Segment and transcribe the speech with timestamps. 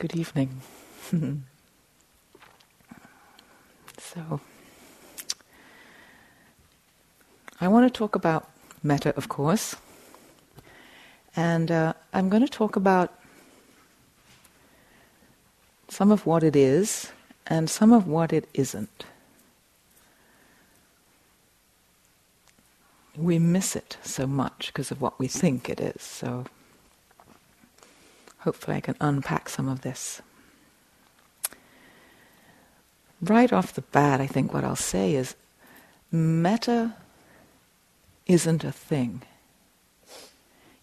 [0.00, 0.62] Good evening.
[3.98, 4.40] so,
[7.60, 8.48] I want to talk about
[8.82, 9.76] metta, of course,
[11.36, 13.12] and uh, I'm going to talk about
[15.90, 17.12] some of what it is
[17.46, 19.04] and some of what it isn't.
[23.14, 26.46] We miss it so much because of what we think it is, so
[28.40, 30.22] hopefully I can unpack some of this.
[33.20, 35.36] Right off the bat, I think what I'll say is
[36.10, 36.94] metta
[38.26, 39.22] isn't a thing.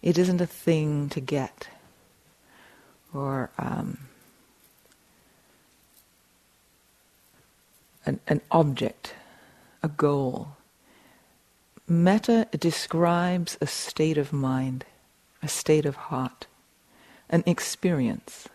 [0.02, 1.68] It isn't a thing to get
[3.12, 3.98] or um,
[8.06, 9.14] an, an object,
[9.82, 10.56] a goal.
[11.88, 14.84] Metta describes a state of mind,
[15.42, 16.46] a state of heart
[17.30, 18.48] an experience.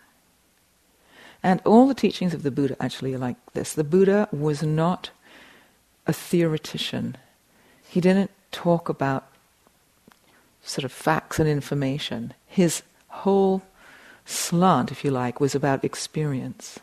[1.42, 3.74] And all the teachings of the Buddha actually are like this.
[3.74, 5.10] The Buddha was not
[6.08, 7.18] a theoretician.
[7.88, 9.28] He didn't talk about
[10.64, 12.34] sort of facts and information.
[12.48, 13.62] His whole
[14.26, 16.80] slant, if you like, was about experience.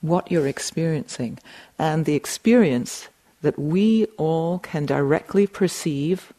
[0.00, 1.38] What you're experiencing.
[1.78, 3.08] And the experience
[3.42, 6.32] that we all can directly perceive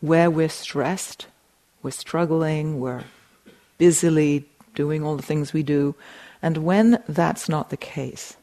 [0.00, 1.26] where we're stressed,
[1.82, 3.04] we're struggling, we're
[3.78, 5.94] busily doing all the things we do.
[6.42, 8.36] And when that's not the case,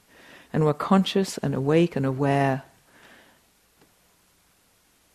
[0.52, 2.64] and we're conscious and awake and aware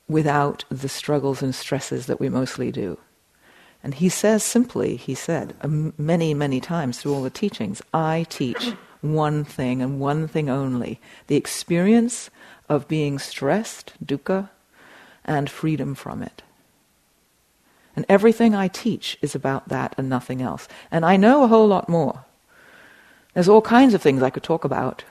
[0.08, 2.98] without the struggles and stresses that we mostly do.
[3.82, 8.26] And he says simply, he said um, many, many times through all the teachings, I
[8.28, 12.30] teach one thing and one thing only the experience
[12.68, 14.50] of being stressed, dukkha,
[15.24, 16.42] and freedom from it.
[17.98, 20.68] And everything I teach is about that and nothing else.
[20.88, 22.24] And I know a whole lot more.
[23.34, 25.02] There's all kinds of things I could talk about,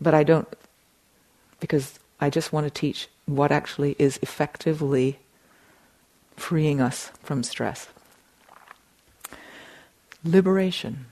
[0.00, 0.48] but I don't,
[1.60, 5.18] because I just want to teach what actually is effectively
[6.34, 7.88] freeing us from stress.
[10.24, 11.04] Liberation.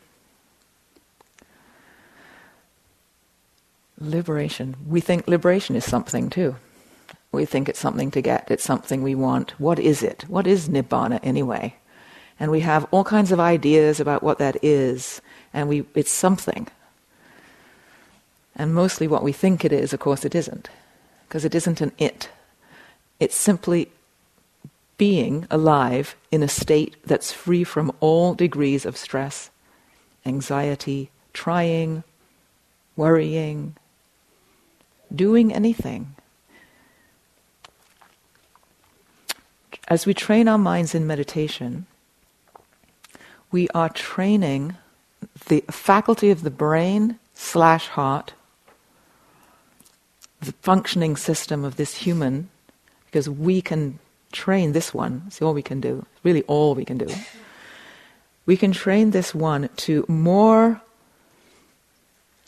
[4.00, 4.76] Liberation.
[4.88, 6.56] We think liberation is something too.
[7.34, 9.58] We think it's something to get, it's something we want.
[9.60, 10.24] What is it?
[10.28, 11.76] What is nibbana anyway?
[12.38, 15.20] And we have all kinds of ideas about what that is,
[15.52, 16.68] and we, it's something.
[18.56, 20.68] And mostly what we think it is, of course, it isn't.
[21.28, 22.28] Because it isn't an it.
[23.20, 23.90] It's simply
[24.96, 29.50] being alive in a state that's free from all degrees of stress,
[30.24, 32.04] anxiety, trying,
[32.96, 33.76] worrying,
[35.14, 36.13] doing anything.
[39.88, 41.86] As we train our minds in meditation,
[43.50, 44.76] we are training
[45.46, 48.34] the faculty of the brain slash heart,
[50.40, 52.48] the functioning system of this human,
[53.06, 53.98] because we can
[54.32, 55.22] train this one.
[55.26, 56.04] It's all we can do.
[56.22, 57.08] Really, all we can do.
[58.46, 60.82] We can train this one to more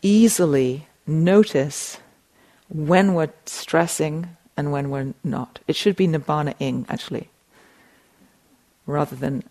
[0.02, 1.98] easily notice
[2.68, 5.58] when we're stressing and when we're not.
[5.66, 7.28] It should be nibbana ing, actually,
[8.86, 9.44] rather than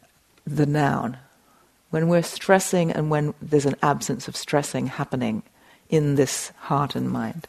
[0.45, 1.17] the noun.
[1.89, 5.43] When we're stressing and when there's an absence of stressing happening
[5.89, 7.47] in this heart and mind.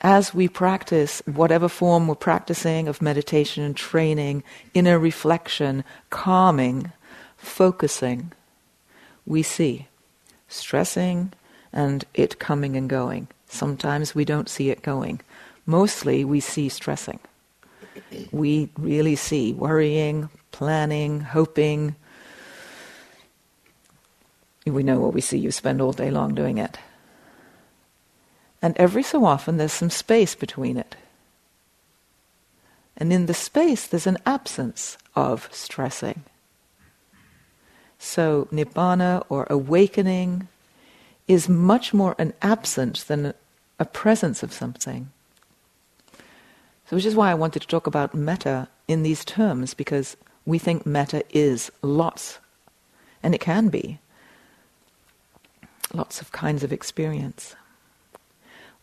[0.00, 4.42] As we practice whatever form we're practicing of meditation and training,
[4.74, 6.90] inner reflection, calming,
[7.36, 8.32] focusing,
[9.24, 9.86] we see
[10.48, 11.32] stressing
[11.72, 13.28] and it coming and going.
[13.52, 15.20] Sometimes we don't see it going.
[15.66, 17.20] Mostly we see stressing.
[18.30, 21.94] We really see worrying, planning, hoping.
[24.64, 26.78] We know what we see, you spend all day long doing it.
[28.62, 30.96] And every so often there's some space between it.
[32.96, 36.22] And in the space there's an absence of stressing.
[37.98, 40.48] So, nibbana or awakening
[41.28, 43.34] is much more an absence than
[43.78, 45.10] a presence of something.
[46.86, 50.58] So, which is why I wanted to talk about metta in these terms, because we
[50.58, 52.38] think metta is lots,
[53.22, 53.98] and it can be
[55.94, 57.54] lots of kinds of experience.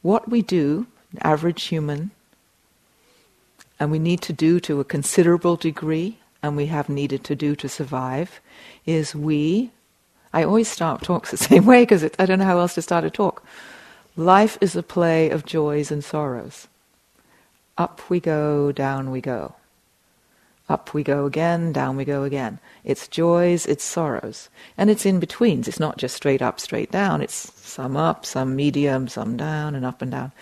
[0.02, 0.88] What we do,
[1.22, 2.12] average human,
[3.80, 7.56] and we need to do to a considerable degree, and we have needed to do
[7.58, 8.40] to survive,
[8.86, 9.72] is we.
[10.34, 13.04] I always start talks the same way because I don't know how else to start
[13.04, 13.44] a talk.
[14.20, 16.68] Life is a play of joys and sorrows.
[17.78, 19.56] Up we go, down we go.
[20.68, 22.60] Up we go again, down we go again.
[22.84, 24.50] It's joys, it's sorrows.
[24.78, 25.70] And it's in betweens.
[25.70, 27.22] It's not just straight up, straight down.
[27.22, 30.34] It's some up, some medium, some down, and up and down.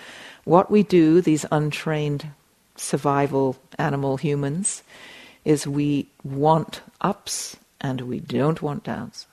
[0.44, 2.31] What we do, these untrained
[2.77, 4.81] survival animal humans,
[5.45, 9.27] is we want ups and we don't want downs.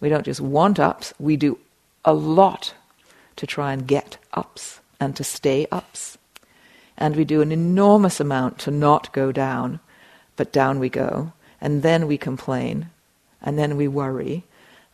[0.00, 1.58] We don't just want ups, we do
[2.02, 2.72] a lot
[3.38, 6.18] to try and get ups and to stay ups.
[6.96, 9.80] And we do an enormous amount to not go down
[10.38, 11.32] but down we go.
[11.60, 12.88] And then we complain,
[13.42, 14.44] and then we worry,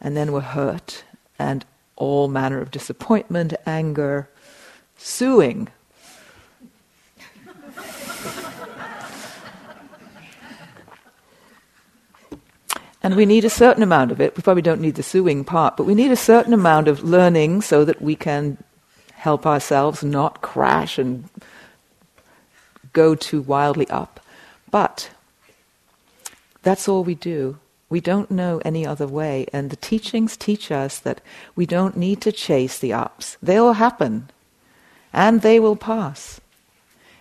[0.01, 1.05] and then we're hurt,
[1.39, 1.65] and
[1.95, 4.29] all manner of disappointment, anger,
[4.97, 5.69] suing.
[13.05, 14.35] And we need a certain amount of it.
[14.35, 17.61] We probably don't need the suing part, but we need a certain amount of learning
[17.61, 18.57] so that we can
[19.13, 21.29] help ourselves not crash and
[22.95, 24.21] go too wildly up.
[24.71, 25.11] But
[26.63, 27.59] that's all we do.
[27.91, 29.49] We don't know any other way.
[29.53, 31.21] And the teachings teach us that
[31.55, 33.37] we don't need to chase the ups.
[33.43, 34.31] They'll happen.
[35.13, 36.41] And they will pass.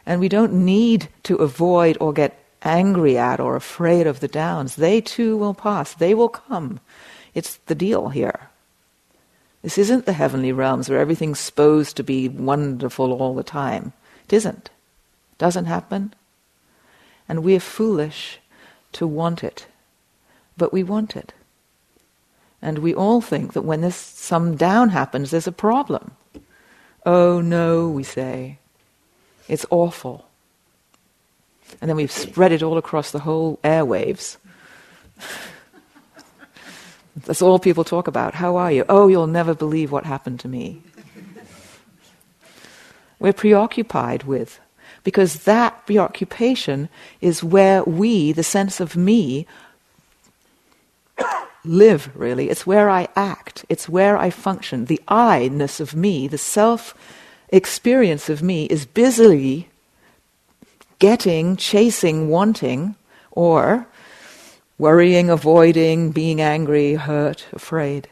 [0.05, 4.75] And we don't need to avoid or get angry at or afraid of the downs.
[4.75, 5.93] They too will pass.
[5.93, 6.79] They will come.
[7.33, 8.49] It's the deal here.
[9.61, 13.93] This isn't the heavenly realms where everything's supposed to be wonderful all the time.
[14.25, 14.69] It isn't.
[15.31, 16.13] It doesn't happen.
[17.29, 18.39] And we're foolish
[18.93, 19.65] to want it,
[20.57, 21.33] but we want it.
[22.61, 26.11] And we all think that when this some down happens, there's a problem.
[27.05, 28.59] Oh no, we say.
[29.47, 30.27] It's awful.
[31.81, 34.37] And then we've spread it all across the whole airwaves.
[37.15, 38.35] That's all people talk about.
[38.35, 38.85] How are you?
[38.89, 40.81] Oh, you'll never believe what happened to me.
[43.19, 44.59] We're preoccupied with
[45.03, 46.89] because that preoccupation
[47.21, 49.45] is where we, the sense of me,
[51.63, 52.49] live, really.
[52.49, 54.85] It's where I act, it's where I function.
[54.85, 56.95] The I ness of me, the self
[57.49, 59.69] experience of me, is busily
[61.03, 62.95] getting, chasing, wanting,
[63.31, 63.85] or
[64.77, 68.07] worrying, avoiding, being angry, hurt, afraid.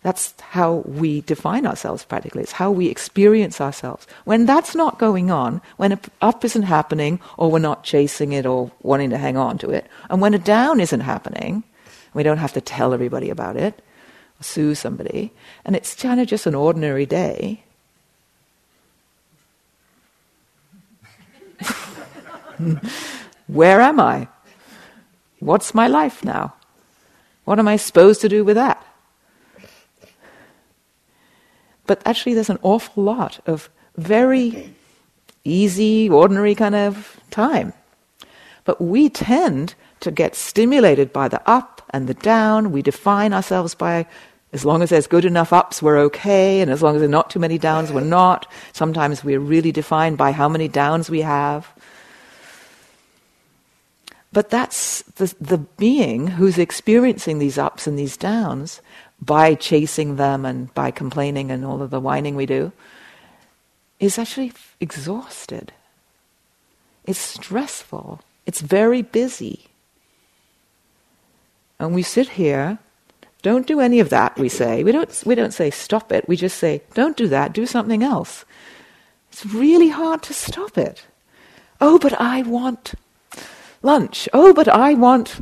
[0.00, 2.42] That's how we define ourselves practically.
[2.42, 4.06] It's how we experience ourselves.
[4.24, 8.46] When that's not going on, when a up isn't happening, or we're not chasing it
[8.46, 11.64] or wanting to hang on to it, and when a down isn't happening,
[12.14, 13.82] we don't have to tell everybody about it,
[14.40, 15.32] sue somebody,
[15.66, 17.65] and it's kind of just an ordinary day.
[23.46, 24.28] Where am I?
[25.40, 26.54] What's my life now?
[27.44, 28.84] What am I supposed to do with that?
[31.86, 34.74] But actually, there's an awful lot of very
[35.44, 37.72] easy, ordinary kind of time.
[38.64, 42.72] But we tend to get stimulated by the up and the down.
[42.72, 44.06] We define ourselves by
[44.52, 47.10] as long as there's good enough ups, we're okay, and as long as there are
[47.10, 48.50] not too many downs, we're not.
[48.72, 51.68] Sometimes we're really defined by how many downs we have.
[54.32, 58.80] But that's the, the being who's experiencing these ups and these downs
[59.20, 62.72] by chasing them and by complaining and all of the whining we do,
[63.98, 65.72] is actually exhausted.
[67.04, 68.20] It's stressful.
[68.44, 69.68] It's very busy.
[71.78, 72.78] And we sit here,
[73.46, 74.82] don't do any of that, we say.
[74.82, 78.02] We don't, we don't say stop it, we just say don't do that, do something
[78.02, 78.44] else.
[79.30, 81.06] It's really hard to stop it.
[81.80, 82.94] Oh, but I want
[83.84, 84.28] lunch.
[84.32, 85.40] Oh, but I want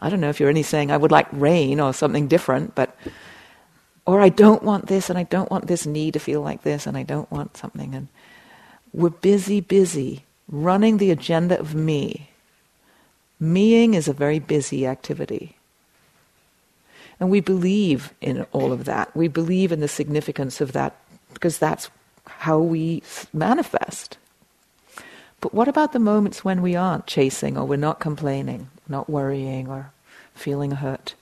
[0.00, 2.96] I don't know if you're any saying I would like rain or something different, but
[4.04, 6.84] or I don't want this and I don't want this knee to feel like this
[6.84, 8.08] and I don't want something and
[8.92, 12.30] we're busy, busy running the agenda of me.
[13.38, 15.57] Meing is a very busy activity.
[17.20, 19.14] And we believe in all of that.
[19.16, 20.96] We believe in the significance of that
[21.34, 21.90] because that's
[22.26, 24.18] how we manifest.
[25.40, 28.68] But what about the moments when we aren't chasing or we're not complaining?
[28.88, 29.92] not worrying or
[30.34, 31.14] feeling hurt.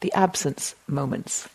[0.00, 1.48] The absence moments.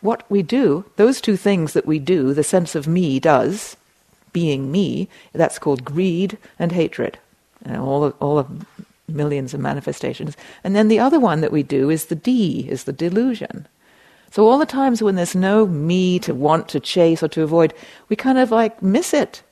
[0.00, 3.76] What we do, those two things that we do, the sense of me does,
[4.32, 7.18] being me, that's called greed and hatred.
[7.64, 8.66] And all of, all of
[9.08, 10.36] millions of manifestations.
[10.62, 13.66] And then the other one that we do is the D, is the delusion.
[14.30, 17.72] So all the times when there's no me to want to chase or to avoid,
[18.08, 19.42] we kind of like miss it.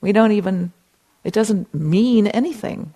[0.00, 0.72] We don't even,
[1.24, 2.94] it doesn't mean anything.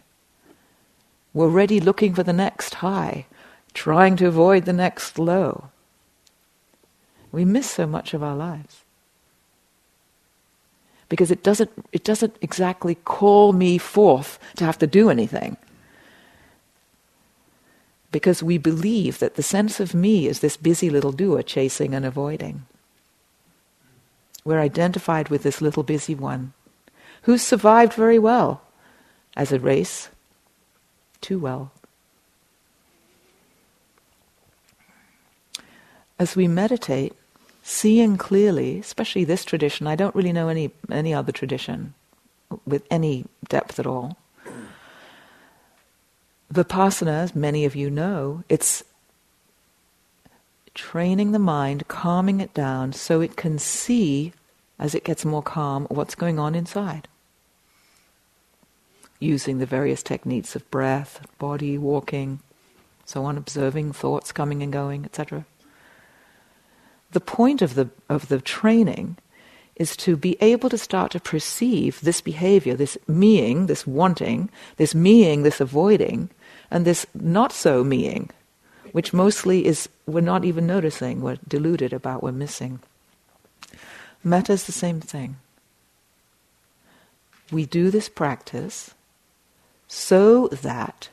[1.32, 3.26] We're already looking for the next high,
[3.72, 5.70] trying to avoid the next low.
[7.32, 8.84] We miss so much of our lives.
[11.08, 15.56] Because it doesn't, it doesn't exactly call me forth to have to do anything.
[18.10, 22.04] Because we believe that the sense of me is this busy little doer chasing and
[22.04, 22.66] avoiding.
[24.44, 26.52] We're identified with this little busy one
[27.22, 28.62] who's survived very well
[29.36, 30.08] as a race,
[31.20, 31.70] too well.
[36.18, 37.12] As we meditate,
[37.68, 41.92] seeing clearly, especially this tradition, I don't really know any, any other tradition
[42.66, 44.16] with any depth at all.
[46.52, 48.84] Vipassana, as many of you know, it's
[50.72, 54.32] training the mind, calming it down so it can see,
[54.78, 57.06] as it gets more calm, what's going on inside.
[59.20, 62.40] Using the various techniques of breath, body, walking,
[63.04, 65.44] so on, observing thoughts coming and going, etc
[67.12, 69.16] the point of the, of the training
[69.76, 74.94] is to be able to start to perceive this behavior, this meing, this wanting, this
[74.94, 76.28] meing, this avoiding,
[76.70, 78.30] and this not so meing,
[78.92, 82.80] which mostly is we're not even noticing, we're deluded about, we're missing.
[84.24, 85.36] Metta is the same thing.
[87.52, 88.94] We do this practice
[89.86, 91.08] so that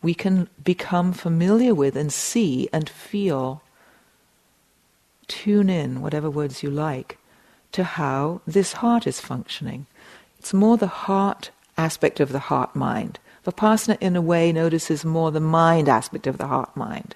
[0.00, 3.62] we can become familiar with and see and feel
[5.26, 7.18] tune in, whatever words you like,
[7.72, 9.86] to how this heart is functioning.
[10.38, 13.18] It's more the heart aspect of the heart mind.
[13.44, 17.14] Vipassana, in a way, notices more the mind aspect of the heart mind.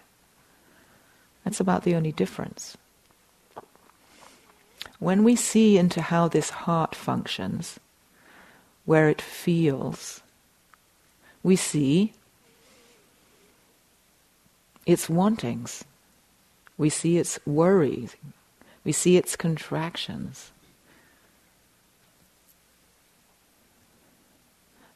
[1.45, 2.77] That's about the only difference.
[4.99, 7.79] When we see into how this heart functions,
[8.85, 10.23] where it feels,
[11.43, 12.15] we see
[14.85, 15.85] its wantings.
[16.79, 18.17] We see its worries.
[18.85, 20.53] We see its contractions.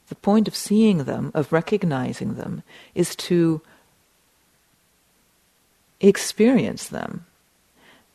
[0.09, 2.63] The point of seeing them, of recognizing them,
[2.95, 3.61] is to
[6.01, 7.27] experience them.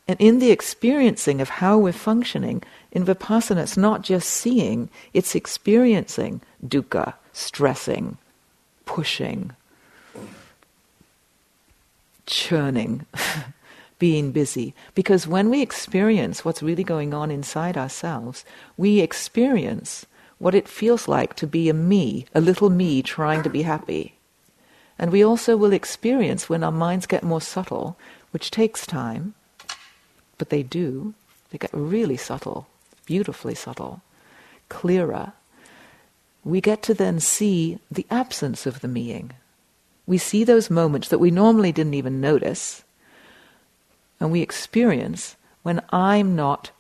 [0.07, 5.35] And in the experiencing of how we're functioning, in Vipassana, it's not just seeing, it's
[5.35, 8.17] experiencing dukkha, stressing,
[8.85, 9.51] pushing,
[12.25, 13.05] churning.
[13.99, 14.73] being busy.
[14.95, 20.05] Because when we experience what's really going on inside ourselves, we experience
[20.39, 24.13] what it feels like to be a me, a little me trying to be happy.
[24.99, 27.97] And we also will experience when our minds get more subtle,
[28.31, 29.33] which takes time,
[30.37, 31.13] but they do,
[31.49, 32.67] they get really subtle,
[33.05, 34.01] beautifully subtle,
[34.69, 35.33] clearer.
[36.43, 39.33] We get to then see the absence of the meing.
[40.05, 42.83] We see those moments that we normally didn't even notice
[44.19, 46.71] and we experience when I'm not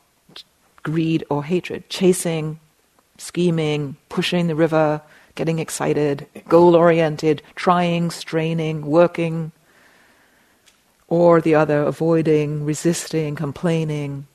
[0.83, 2.59] greed or hatred, chasing,
[3.17, 5.01] scheming, pushing the river,
[5.35, 9.51] getting excited, goal oriented, trying, straining, working,
[11.07, 14.27] or the other, avoiding, resisting, complaining.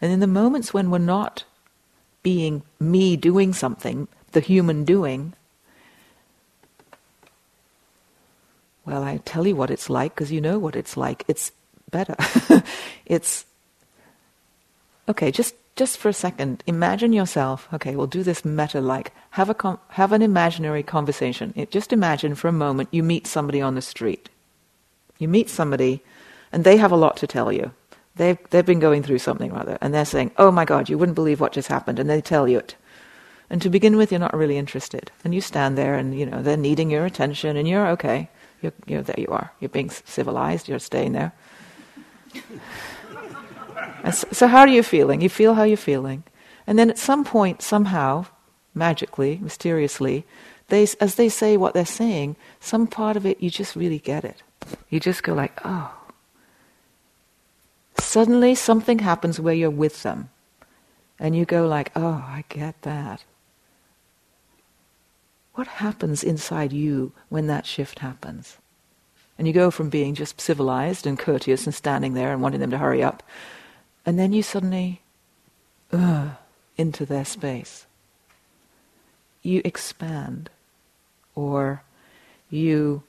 [0.00, 1.44] And in the moments when we're not
[2.22, 5.34] being me doing something, the human doing,
[8.84, 11.24] Well, I tell you what it's like because you know what it's like.
[11.28, 11.52] It's
[11.90, 12.16] better.
[13.06, 13.44] it's
[15.08, 15.30] okay.
[15.30, 17.66] Just just for a second, imagine yourself.
[17.72, 19.12] Okay, we'll do this metta like.
[19.30, 21.52] Have a com- have an imaginary conversation.
[21.56, 24.28] It, just imagine for a moment you meet somebody on the street.
[25.18, 26.02] You meet somebody,
[26.50, 27.72] and they have a lot to tell you.
[28.16, 31.14] They've they've been going through something rather, and they're saying, "Oh my God, you wouldn't
[31.16, 32.76] believe what just happened," and they tell you it.
[33.48, 36.42] And to begin with, you're not really interested, and you stand there, and you know
[36.42, 38.28] they're needing your attention, and you're okay.
[38.62, 39.52] You're, you're, there you are.
[39.60, 40.68] You're being civilized.
[40.68, 41.32] You're staying there.
[44.12, 45.20] so, so, how are you feeling?
[45.20, 46.22] You feel how you're feeling.
[46.66, 48.26] And then at some point, somehow,
[48.74, 50.24] magically, mysteriously,
[50.68, 54.24] they, as they say what they're saying, some part of it, you just really get
[54.24, 54.42] it.
[54.88, 55.92] You just go like, oh.
[57.98, 60.30] Suddenly something happens where you're with them.
[61.18, 63.24] And you go like, oh, I get that.
[65.54, 68.56] What happens inside you when that shift happens?
[69.38, 72.70] And you go from being just civilized and courteous and standing there and wanting them
[72.70, 73.22] to hurry up,
[74.06, 75.02] and then you suddenly,
[75.92, 76.30] uh,
[76.76, 77.86] into their space.
[79.42, 80.50] You expand,
[81.34, 81.82] or
[82.50, 83.02] you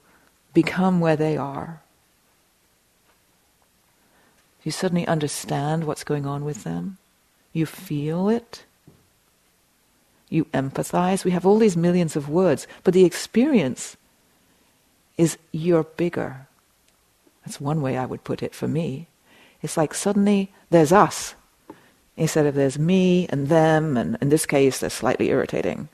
[0.53, 1.81] become where they are.
[4.63, 6.97] You suddenly understand what's going on with them.
[7.51, 8.63] You feel it
[10.33, 11.23] you empathize.
[11.23, 13.95] We have all these millions of words, but the experience
[15.17, 16.47] is you're bigger.
[17.45, 19.07] That's one way I would put it for me.
[19.61, 21.35] It's like suddenly there's us
[22.17, 25.89] instead of there's me and them, and in this case, they're slightly irritating.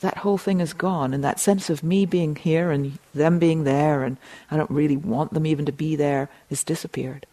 [0.00, 3.64] That whole thing is gone, and that sense of me being here and them being
[3.64, 4.16] there, and
[4.50, 7.26] I don't really want them even to be there, has disappeared.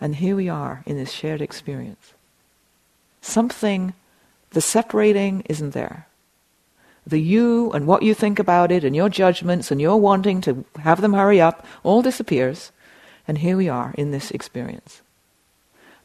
[0.00, 2.14] And here we are in this shared experience.
[3.20, 3.94] Something,
[4.50, 6.06] the separating isn't there.
[7.06, 10.64] The you and what you think about it and your judgments and your wanting to
[10.80, 12.70] have them hurry up all disappears.
[13.26, 15.00] And here we are in this experience.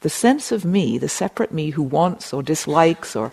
[0.01, 3.31] The sense of me, the separate me who wants or dislikes or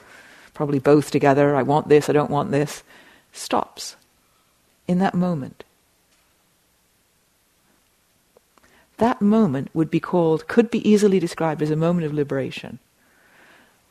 [0.54, 2.82] probably both together, I want this, I don't want this,
[3.32, 3.96] stops
[4.86, 5.64] in that moment.
[8.98, 12.78] That moment would be called, could be easily described as a moment of liberation.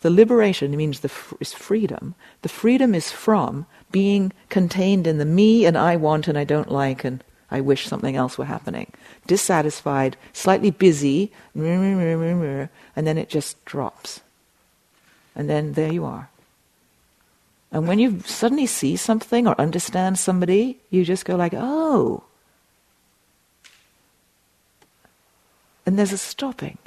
[0.01, 2.15] The liberation means the is freedom.
[2.41, 6.72] The freedom is from being contained in the me and I want and I don't
[6.72, 8.91] like and I wish something else were happening.
[9.25, 14.22] Dissatisfied, slightly busy, and then it just drops.
[15.36, 16.29] And then there you are.
[17.72, 22.24] And when you suddenly see something or understand somebody, you just go like, oh,
[25.89, 26.77] And there's a stopping.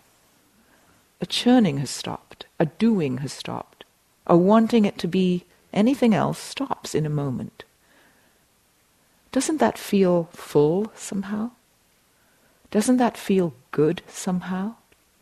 [1.22, 2.46] A churning has stopped.
[2.58, 3.84] A doing has stopped.
[4.26, 7.62] A wanting it to be anything else stops in a moment.
[9.30, 11.52] Doesn't that feel full somehow?
[12.72, 14.74] Doesn't that feel good somehow?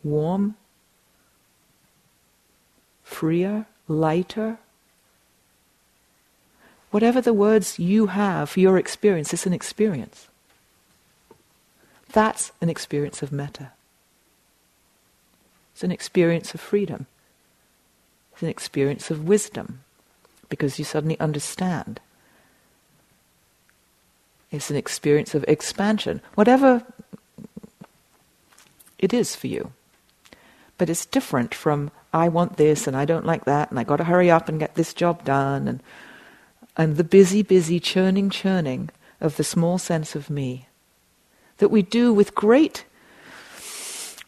[0.03, 0.55] Warm?
[3.03, 3.67] Freer?
[3.87, 4.57] Lighter?
[6.89, 10.29] Whatever the words you have for your experience, it's an experience.
[12.11, 13.71] That's an experience of metta.
[15.73, 17.07] It's an experience of freedom.
[18.33, 19.81] It's an experience of wisdom
[20.49, 21.99] because you suddenly understand.
[24.51, 26.83] It's an experience of expansion, whatever
[28.99, 29.71] it is for you.
[30.77, 33.97] But it's different from I want this and I don't like that and I got
[33.97, 35.81] to hurry up and get this job done and
[36.77, 40.67] and the busy, busy churning, churning of the small sense of me
[41.57, 42.85] that we do with great,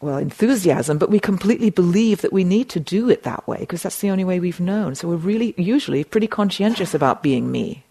[0.04, 3.82] well, enthusiasm, but we completely believe that we need to do it that way because
[3.82, 4.94] that's the only way we've known.
[4.94, 7.82] So we're really, usually, pretty conscientious about being me.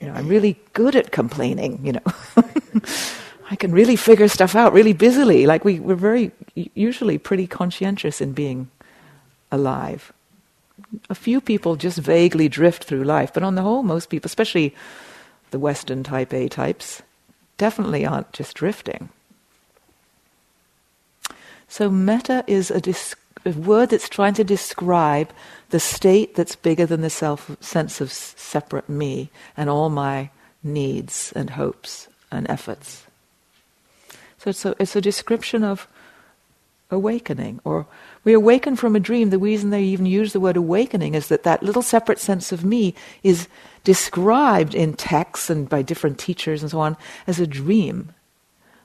[0.00, 2.42] You know, I'm really good at complaining, you know.
[3.50, 5.44] I can really figure stuff out really busily.
[5.44, 8.70] Like we, we're very, usually pretty conscientious in being
[9.52, 10.10] alive.
[11.10, 14.74] A few people just vaguely drift through life, but on the whole, most people, especially
[15.50, 17.02] the Western type A types,
[17.58, 19.10] definitely aren't just drifting.
[21.68, 25.30] So, metta is a, dis- a, word that's trying to describe
[25.70, 30.30] the state that's bigger than the self sense of separate me and all my
[30.62, 33.06] needs and hopes and efforts.
[34.38, 35.86] So, it's a, it's a description of
[36.90, 37.86] awakening, or
[38.24, 39.30] we awaken from a dream.
[39.30, 42.64] The reason they even use the word awakening is that that little separate sense of
[42.64, 43.46] me is
[43.84, 48.14] described in texts and by different teachers and so on as a dream.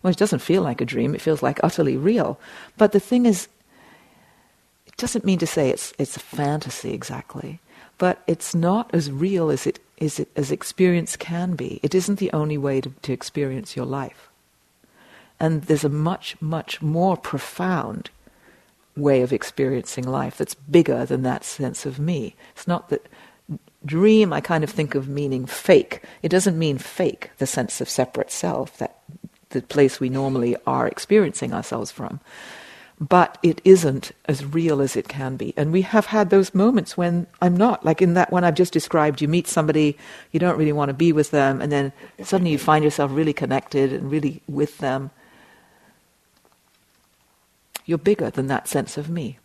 [0.03, 2.37] Well, it doesn't feel like a dream, it feels like utterly real.
[2.77, 3.47] But the thing is,
[4.85, 7.59] it doesn't mean to say it's, it's a fantasy exactly,
[7.97, 11.79] but it's not as real as, it, as, it, as experience can be.
[11.81, 14.29] It isn't the only way to, to experience your life.
[15.39, 18.09] And there's a much, much more profound
[18.95, 22.35] way of experiencing life that's bigger than that sense of me.
[22.55, 23.07] It's not that
[23.85, 26.03] dream I kind of think of meaning fake.
[26.21, 28.99] It doesn't mean fake, the sense of separate self, that
[29.53, 32.19] the place we normally are experiencing ourselves from.
[32.99, 35.53] But it isn't as real as it can be.
[35.57, 37.83] And we have had those moments when I'm not.
[37.83, 39.97] Like in that one I've just described, you meet somebody,
[40.31, 43.33] you don't really want to be with them, and then suddenly you find yourself really
[43.33, 45.09] connected and really with them.
[47.85, 49.39] You're bigger than that sense of me.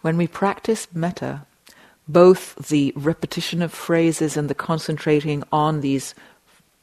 [0.00, 1.44] When we practice metta,
[2.08, 6.14] both the repetition of phrases and the concentrating on these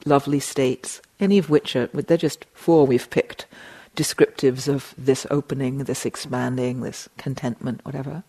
[0.05, 3.47] lovely states, any of which are, they're just four we've picked,
[3.95, 8.23] descriptives of this opening, this expanding, this contentment, whatever.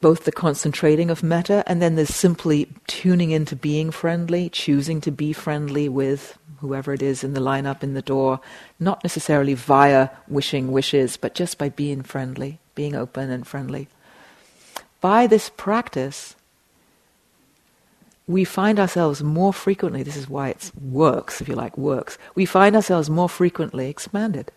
[0.00, 5.10] Both the concentrating of metta and then there's simply tuning into being friendly, choosing to
[5.10, 8.40] be friendly with whoever it is in the lineup in the door,
[8.78, 13.88] not necessarily via wishing wishes, but just by being friendly, being open and friendly.
[15.00, 16.34] By this practice,
[18.26, 22.44] we find ourselves more frequently, this is why it works, if you like, works, we
[22.44, 24.52] find ourselves more frequently expanded.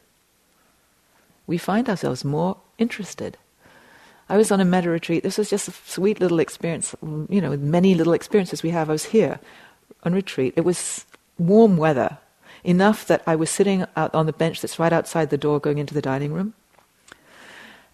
[1.47, 3.37] We find ourselves more interested.
[4.29, 5.23] I was on a metta retreat.
[5.23, 8.89] This was just a sweet little experience, you know, many little experiences we have.
[8.89, 9.39] I was here
[10.03, 10.53] on retreat.
[10.55, 11.05] It was
[11.37, 12.17] warm weather,
[12.63, 15.77] enough that I was sitting out on the bench that's right outside the door going
[15.77, 16.53] into the dining room.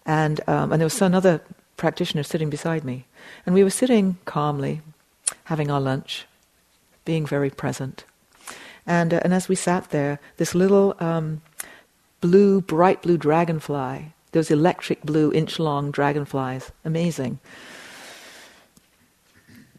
[0.06, 1.40] And, um, and there was another
[1.78, 3.06] practitioner sitting beside me.
[3.46, 4.82] And we were sitting calmly,
[5.44, 6.26] having our lunch,
[7.06, 8.04] being very present.
[8.86, 11.40] And, uh, and as we sat there, this little um,
[12.20, 17.38] blue, bright blue dragonfly, those electric blue inch long dragonflies, amazing,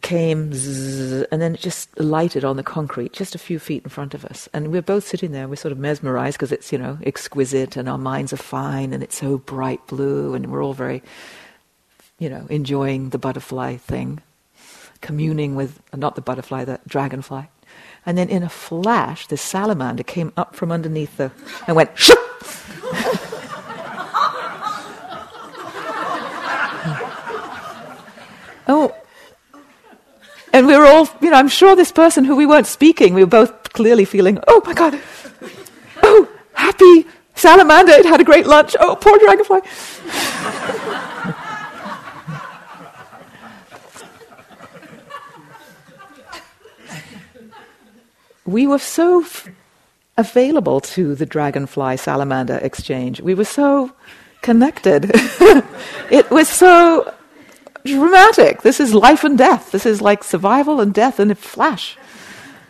[0.02, 3.90] came zzz, and then it just lighted on the concrete just a few feet in
[3.90, 4.48] front of us.
[4.52, 7.88] And we're both sitting there, we're sort of mesmerized because it's, you know, exquisite and
[7.88, 11.02] our minds are fine and it's so bright blue and we're all very,
[12.20, 14.20] you know, enjoying the butterfly thing,
[15.00, 17.48] communing with, not the butterfly, the dragonfly.
[18.06, 21.32] And then in a flash, this salamander came up from underneath the,
[21.66, 21.90] and went,
[28.68, 28.94] oh,
[30.52, 33.22] and we were all, you know, I'm sure this person who we weren't speaking, we
[33.22, 35.00] were both clearly feeling, oh my God,
[36.02, 39.60] oh, happy salamander, it had a great lunch, oh, poor dragonfly.
[48.44, 49.48] we were so f-
[50.16, 53.20] available to the dragonfly salamander exchange.
[53.20, 53.92] We were so
[54.42, 55.10] connected.
[56.10, 57.12] it was so
[57.84, 58.62] dramatic.
[58.62, 59.72] This is life and death.
[59.72, 61.96] This is like survival and death in a flash.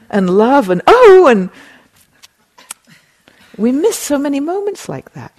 [0.09, 1.51] And love and oh, and
[3.57, 5.33] we miss so many moments like that.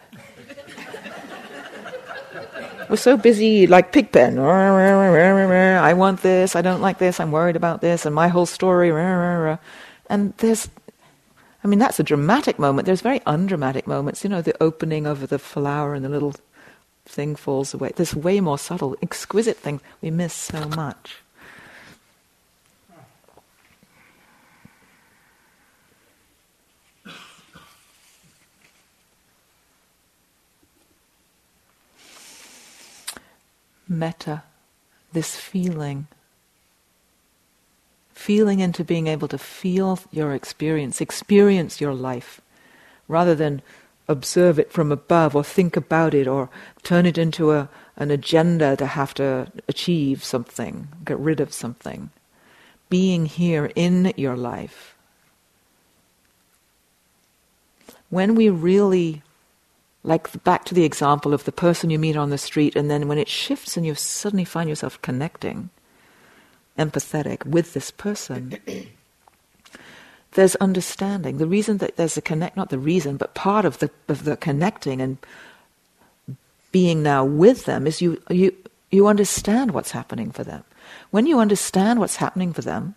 [2.90, 4.38] We're so busy, like Pigpen.
[4.38, 8.92] I want this, I don't like this, I'm worried about this, and my whole story.
[10.12, 10.70] And there's,
[11.64, 12.86] I mean, that's a dramatic moment.
[12.86, 14.26] There's very undramatic moments.
[14.26, 16.36] You know, the opening of the flower and the little
[17.06, 17.94] thing falls away.
[17.96, 21.20] There's way more subtle, exquisite things we miss so much.
[33.88, 34.44] Metta,
[35.14, 36.08] this feeling,
[38.22, 42.40] feeling into being able to feel your experience, experience your life,
[43.08, 43.62] rather than
[44.08, 46.50] observe it from above or think about it or
[46.84, 52.12] turn it into a, an agenda to have to achieve something, get rid of something.
[52.90, 54.96] Being here in your life.
[58.10, 59.24] When we really,
[60.04, 63.08] like back to the example of the person you meet on the street, and then
[63.08, 65.70] when it shifts and you suddenly find yourself connecting,
[66.82, 68.58] empathetic with this person
[70.34, 71.38] there's understanding.
[71.38, 74.38] The reason that there's a connect, not the reason, but part of the of the
[74.38, 75.18] connecting and
[76.72, 78.56] being now with them is you you
[78.92, 80.64] you understand what's happening for them.
[81.12, 82.96] When you understand what's happening for them,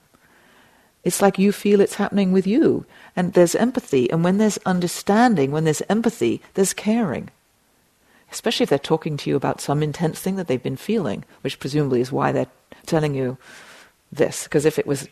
[1.03, 4.11] it's like you feel it's happening with you, and there's empathy.
[4.11, 7.31] And when there's understanding, when there's empathy, there's caring.
[8.31, 11.61] Especially if they're talking to you about some intense thing that they've been feeling, which
[11.61, 12.49] presumably is why they're
[12.87, 13.39] telling you
[14.17, 14.45] this.
[14.45, 15.09] Because if it was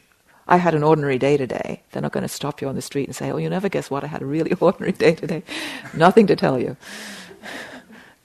[0.47, 1.83] I had an ordinary day today.
[1.91, 3.91] They're not going to stop you on the street and say, Oh, you never guess
[3.91, 4.05] what?
[4.05, 5.43] I had a really ordinary day today.
[5.95, 6.77] Nothing to tell you.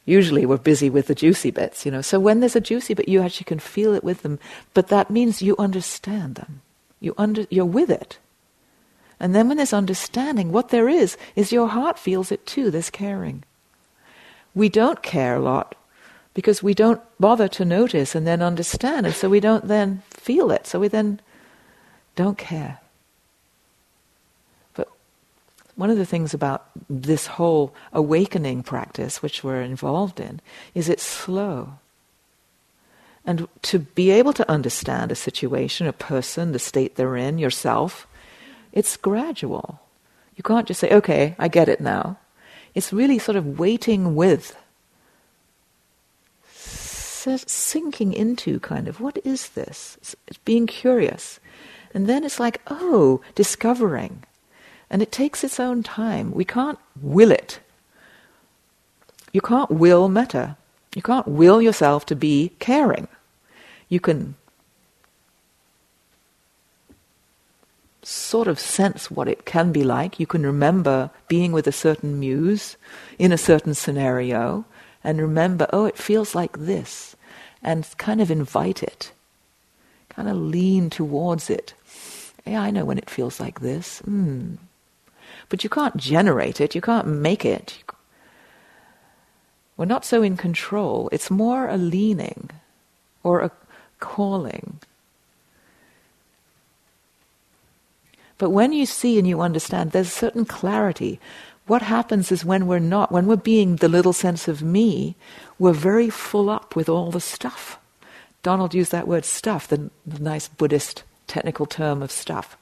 [0.05, 2.01] Usually we're busy with the juicy bits, you know.
[2.01, 4.39] So when there's a juicy bit, you actually can feel it with them.
[4.73, 6.61] But that means you understand them.
[7.01, 8.17] You under, you're with it.
[9.19, 12.71] And then when there's understanding, what there is, is your heart feels it too.
[12.71, 13.43] There's caring.
[14.55, 15.75] We don't care a lot
[16.37, 19.07] because we don't bother to notice and then understand.
[19.07, 20.67] And so we don't then feel it.
[20.67, 21.19] So we then
[22.15, 22.77] don't care.
[24.75, 24.87] But
[25.75, 30.39] one of the things about this whole awakening practice, which we're involved in,
[30.75, 31.79] is it's slow.
[33.25, 38.05] And to be able to understand a situation, a person, the state they're in, yourself,
[38.71, 39.81] it's gradual.
[40.35, 42.19] You can't just say, okay, I get it now.
[42.75, 44.55] It's really sort of waiting with,
[47.35, 49.97] sinking into kind of, what is this?
[50.27, 51.39] It's being curious.
[51.93, 54.23] And then it's like, oh, discovering.
[54.89, 56.31] And it takes its own time.
[56.31, 57.59] We can't will it.
[59.33, 60.55] You can't will metta.
[60.95, 63.07] You can't will yourself to be caring.
[63.89, 64.35] You can
[68.03, 70.17] sort of sense what it can be like.
[70.17, 72.77] You can remember being with a certain muse
[73.19, 74.63] in a certain scenario
[75.03, 77.16] and remember, oh, it feels like this,
[77.63, 79.11] and kind of invite it
[80.17, 81.75] kind of lean towards it.
[82.45, 84.01] Yeah, I know when it feels like this.
[84.01, 84.57] Mm.
[85.47, 87.83] But you can't generate it, you can't make it.
[89.77, 91.07] We're not so in control.
[91.11, 92.49] It's more a leaning
[93.21, 93.51] or a
[93.99, 94.79] calling.
[98.39, 101.19] But when you see and you understand, there's a certain clarity.
[101.67, 105.15] What happens is when we're not, when we're being the little sense of me,
[105.59, 107.77] we're very full up with all the stuff.
[108.41, 112.57] Donald used that word stuff, the, the nice Buddhist technical term of stuff.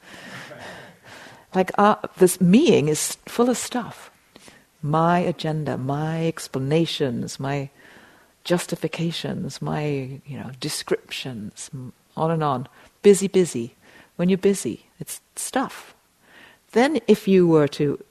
[1.54, 4.10] Like uh, this meing is full of stuff.
[4.82, 7.70] My agenda, my explanations, my
[8.44, 11.70] justifications, my you know descriptions,
[12.16, 12.68] on and on.
[13.02, 13.74] Busy, busy.
[14.16, 15.94] When you're busy, it's stuff.
[16.72, 18.04] Then, if you were to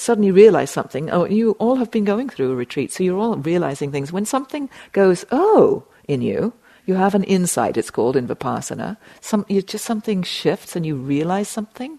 [0.00, 3.36] suddenly realize something, oh, you all have been going through a retreat, so you're all
[3.36, 4.12] realizing things.
[4.12, 6.54] When something goes, oh, in you,
[6.86, 8.96] you have an insight, it's called in Vipassana.
[9.20, 11.98] Some, you, just something shifts and you realize something.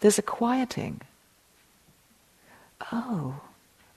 [0.00, 1.00] There's a quieting.
[2.92, 3.40] Oh,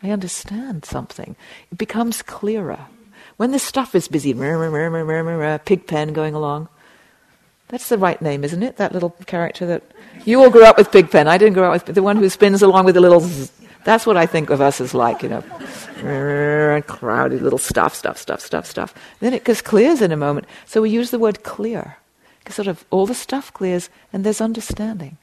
[0.01, 1.36] I understand something.
[1.71, 2.88] It becomes clearer.
[3.38, 6.69] When this stuff is busy, Pigpen going along,
[7.67, 8.78] that's the right name, isn't it?
[8.78, 9.84] That little character that
[10.23, 11.28] you all grew up with Pigpen.
[11.28, 13.21] I didn't grow up with the one who spins along with the little.
[13.21, 13.51] Zzz.
[13.86, 15.41] That's what I think of us as like, you know,
[16.88, 18.95] crowded little stuff, stuff, stuff, stuff, stuff.
[19.19, 20.47] Then it just clears in a moment.
[20.65, 21.97] So we use the word clear,
[22.39, 25.17] because sort of all the stuff clears and there's understanding.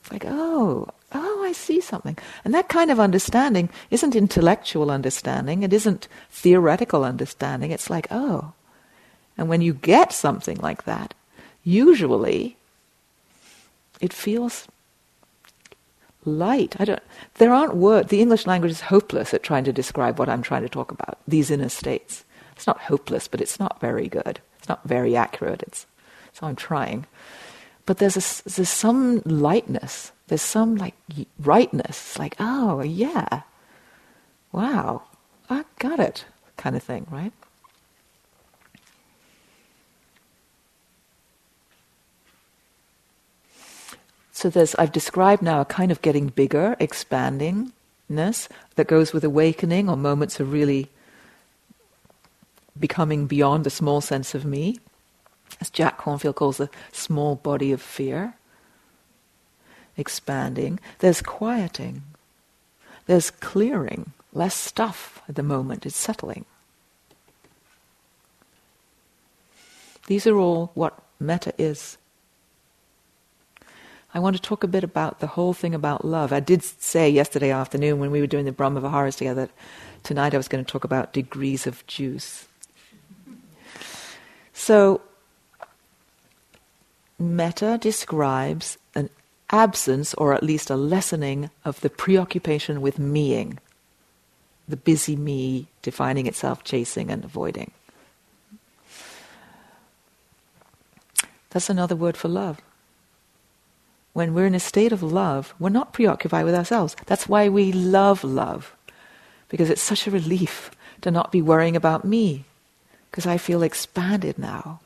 [0.00, 2.18] It's like, oh, oh, I see something.
[2.44, 7.70] And that kind of understanding isn't intellectual understanding, it isn't theoretical understanding.
[7.70, 8.52] It's like, oh,
[9.42, 11.14] and when you get something like that,
[11.64, 12.56] usually
[14.00, 14.68] it feels
[16.24, 16.76] light.
[16.78, 17.02] I don't,
[17.38, 18.10] there aren't words.
[18.10, 21.18] The English language is hopeless at trying to describe what I'm trying to talk about,
[21.26, 22.22] these inner states.
[22.54, 24.38] It's not hopeless, but it's not very good.
[24.60, 25.64] It's not very accurate.
[25.66, 25.86] It's,
[26.32, 27.06] so I'm trying.
[27.84, 30.12] But there's, a, there's some lightness.
[30.28, 30.94] There's some like
[31.40, 31.96] rightness.
[31.98, 33.42] It's like, oh, yeah.
[34.52, 35.02] Wow.
[35.50, 36.26] I got it,
[36.56, 37.32] kind of thing, right?
[44.42, 49.88] So there's, I've described now a kind of getting bigger, expandingness that goes with awakening
[49.88, 50.90] or moments of really
[52.76, 54.78] becoming beyond the small sense of me,
[55.60, 58.34] as Jack Kornfield calls the small body of fear.
[59.96, 60.80] Expanding.
[60.98, 62.02] There's quieting.
[63.06, 64.12] There's clearing.
[64.32, 65.86] Less stuff at the moment.
[65.86, 66.46] It's settling.
[70.08, 71.96] These are all what metta is.
[74.14, 76.32] I want to talk a bit about the whole thing about love.
[76.32, 79.54] I did say yesterday afternoon when we were doing the Brahma Viharas together that
[80.02, 82.46] tonight I was going to talk about degrees of juice.
[84.52, 85.00] So,
[87.18, 89.08] metta describes an
[89.48, 93.58] absence or at least a lessening of the preoccupation with meing,
[94.68, 97.70] the busy me defining itself, chasing and avoiding.
[101.48, 102.60] That's another word for love
[104.12, 106.96] when we're in a state of love, we're not preoccupied with ourselves.
[107.06, 108.76] That's why we love love,
[109.48, 110.70] because it's such a relief
[111.00, 112.44] to not be worrying about me,
[113.10, 114.80] because I feel expanded now.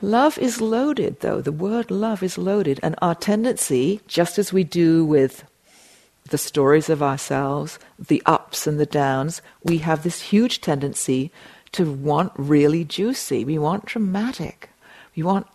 [0.00, 1.40] Love is loaded, though.
[1.40, 5.44] The word love is loaded, and our tendency, just as we do with
[6.28, 11.32] the stories of ourselves, the ups and the downs, we have this huge tendency
[11.72, 13.44] to want really juicy.
[13.44, 14.70] We want dramatic.
[15.14, 15.46] We want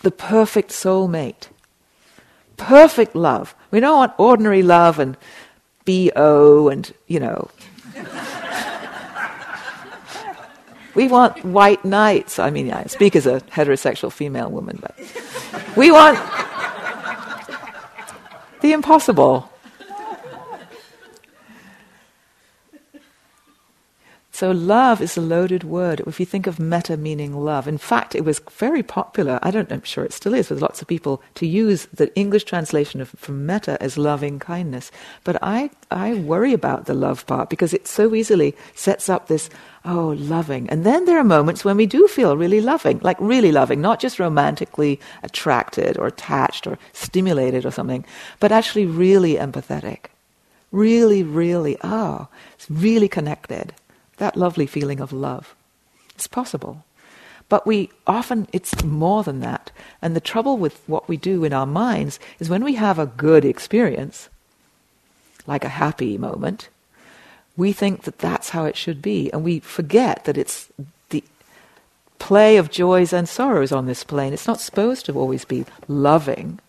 [0.00, 1.48] the perfect soulmate.
[2.56, 3.54] Perfect love.
[3.70, 5.16] We don't want ordinary love and
[5.84, 7.50] BO and, you know.
[10.94, 12.38] we want white knights.
[12.38, 14.96] I mean, I speak as a heterosexual female woman, but
[15.76, 16.18] we want
[18.60, 19.49] the impossible.
[24.40, 26.00] So love is a loaded word.
[26.06, 29.38] If you think of metta meaning love, in fact, it was very popular.
[29.42, 32.44] I don't, I'm sure it still is with lots of people to use the English
[32.44, 34.90] translation of from metta as loving kindness.
[35.24, 39.50] But I, I worry about the love part because it so easily sets up this
[39.84, 43.52] oh loving, and then there are moments when we do feel really loving, like really
[43.52, 48.06] loving, not just romantically attracted or attached or stimulated or something,
[48.38, 50.06] but actually really empathetic,
[50.72, 53.74] really, really oh, it's really connected
[54.20, 55.54] that lovely feeling of love.
[56.14, 56.84] It's possible.
[57.48, 59.72] But we often, it's more than that.
[60.00, 63.06] And the trouble with what we do in our minds is when we have a
[63.06, 64.28] good experience,
[65.46, 66.68] like a happy moment,
[67.56, 69.32] we think that that's how it should be.
[69.32, 70.68] And we forget that it's
[71.08, 71.24] the
[72.20, 74.32] play of joys and sorrows on this plane.
[74.32, 76.60] It's not supposed to always be loving.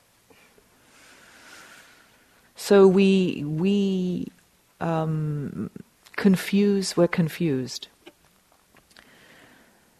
[2.56, 4.32] So we we
[4.80, 5.70] um,
[6.16, 6.96] confuse.
[6.98, 7.88] We're confused.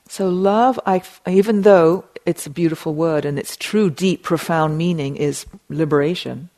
[0.08, 5.16] So love, I, even though it's a beautiful word and its true, deep, profound meaning
[5.16, 6.50] is liberation.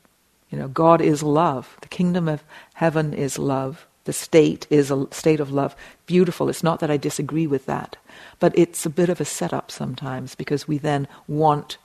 [0.49, 1.77] You know, God is love.
[1.81, 3.85] The kingdom of heaven is love.
[4.05, 5.75] The state is a state of love.
[6.05, 6.49] Beautiful.
[6.49, 7.95] It's not that I disagree with that,
[8.39, 11.77] but it's a bit of a setup sometimes because we then want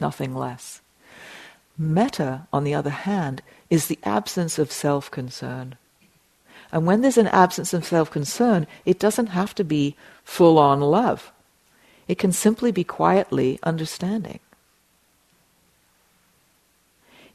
[0.00, 0.80] nothing less.
[1.76, 5.76] Metta, on the other hand, is the absence of self concern.
[6.70, 10.80] And when there's an absence of self concern, it doesn't have to be full on
[10.80, 11.32] love.
[12.06, 14.40] It can simply be quietly understanding.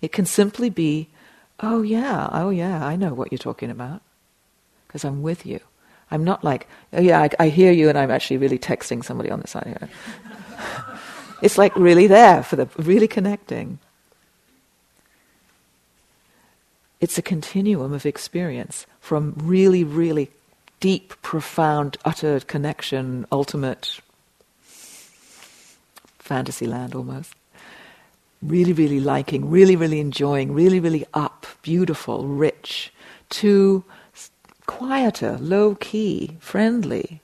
[0.01, 1.07] It can simply be,
[1.59, 4.01] oh yeah, oh yeah, I know what you're talking about.
[4.87, 5.59] Because I'm with you.
[6.11, 9.31] I'm not like, oh yeah, I, I, hear you and I'm actually really texting somebody
[9.31, 9.89] on the side here.
[11.41, 13.79] it's like really there for the, really connecting.
[17.03, 20.31] It's a continuum of experience from really, really
[20.79, 23.99] deep, profound, utter connection, ultimate
[26.17, 27.33] fantasy land almost.
[28.41, 32.93] Really, really liking, really, really enjoying, really, really up, beautiful, rich,
[33.31, 33.83] to
[34.65, 37.19] quieter, low key, friendly.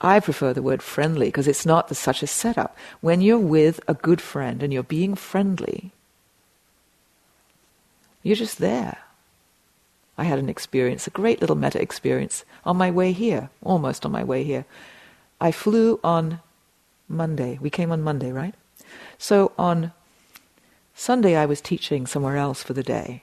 [0.00, 2.74] I prefer the word friendly because it's not the, such a setup.
[3.02, 5.92] When you're with a good friend and you're being friendly,
[8.26, 8.98] you're just there.
[10.18, 14.10] I had an experience, a great little metta experience, on my way here, almost on
[14.10, 14.64] my way here.
[15.40, 16.40] I flew on
[17.08, 17.56] Monday.
[17.60, 18.54] We came on Monday, right?
[19.16, 19.92] So on
[20.92, 23.22] Sunday, I was teaching somewhere else for the day.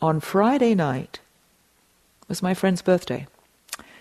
[0.00, 1.20] On Friday night
[2.28, 3.26] was my friend's birthday.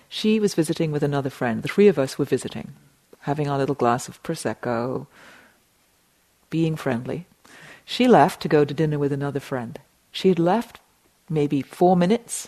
[0.07, 1.63] She was visiting with another friend.
[1.63, 2.73] The three of us were visiting,
[3.21, 5.07] having our little glass of Prosecco,
[6.49, 7.25] being friendly.
[7.91, 9.79] She left to go to dinner with another friend.
[10.11, 10.79] She had left
[11.27, 12.47] maybe four minutes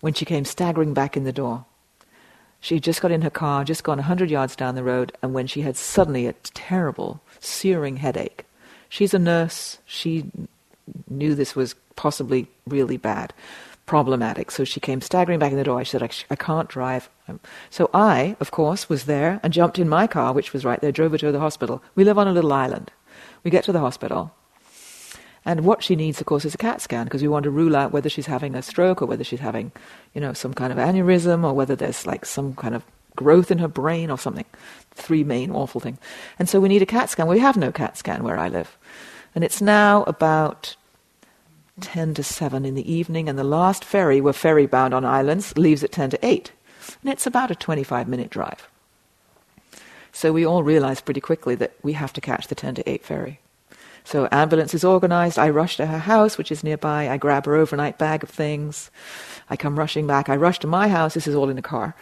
[0.00, 1.66] when she came staggering back in the door.
[2.58, 5.12] She had just got in her car, just gone a hundred yards down the road,
[5.22, 8.44] and when she had suddenly a terrible, searing headache.
[8.88, 9.78] She's a nurse.
[9.86, 10.32] She
[11.08, 13.32] knew this was possibly really bad,
[13.86, 14.50] problematic.
[14.50, 15.78] So she came staggering back in the door.
[15.78, 17.08] I said, I, I can't drive.
[17.28, 17.38] Um,
[17.70, 20.90] so I, of course, was there and jumped in my car, which was right there,
[20.90, 21.84] drove her to the hospital.
[21.94, 22.90] We live on a little island.
[23.44, 24.34] We get to the hospital.
[25.44, 27.76] And what she needs, of course, is a CAT scan because we want to rule
[27.76, 29.72] out whether she's having a stroke or whether she's having,
[30.14, 32.82] you know, some kind of aneurysm or whether there's like some kind of
[33.14, 34.46] growth in her brain or something.
[34.92, 35.98] Three main awful things.
[36.38, 37.26] And so we need a CAT scan.
[37.26, 38.76] We have no CAT scan where I live.
[39.34, 40.76] And it's now about
[41.80, 45.56] 10 to 7 in the evening, and the last ferry, we're ferry bound on islands,
[45.58, 46.52] leaves at 10 to 8.
[47.02, 48.68] And it's about a 25 minute drive.
[50.14, 53.04] So we all realize pretty quickly that we have to catch the 10 to 8
[53.04, 53.40] ferry.
[54.04, 55.40] So ambulance is organized.
[55.40, 57.08] I rush to her house, which is nearby.
[57.08, 58.92] I grab her overnight bag of things.
[59.50, 60.28] I come rushing back.
[60.28, 61.14] I rush to my house.
[61.14, 61.96] This is all in the car.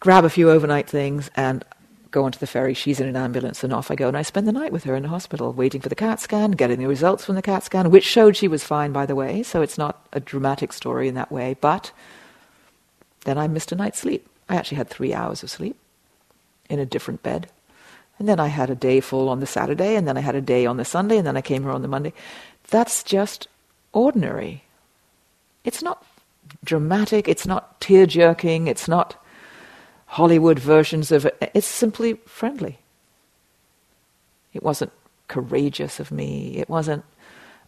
[0.00, 1.64] Grab a few overnight things and
[2.10, 2.74] go onto the ferry.
[2.74, 4.08] She's in an ambulance, and off I go.
[4.08, 6.50] And I spend the night with her in the hospital, waiting for the CAT scan,
[6.50, 9.42] getting the results from the CAT scan, which showed she was fine, by the way.
[9.42, 11.56] So it's not a dramatic story in that way.
[11.58, 11.90] But
[13.24, 14.28] then I missed a night's sleep.
[14.46, 15.78] I actually had three hours of sleep
[16.68, 17.48] in a different bed.
[18.18, 20.40] And then I had a day full on the Saturday, and then I had a
[20.40, 22.12] day on the Sunday, and then I came here on the Monday.
[22.70, 23.48] That's just
[23.92, 24.64] ordinary.
[25.64, 26.04] It's not
[26.62, 29.20] dramatic, it's not tear jerking, it's not
[30.06, 31.50] Hollywood versions of it.
[31.54, 32.78] It's simply friendly.
[34.52, 34.92] It wasn't
[35.26, 37.04] courageous of me, it wasn't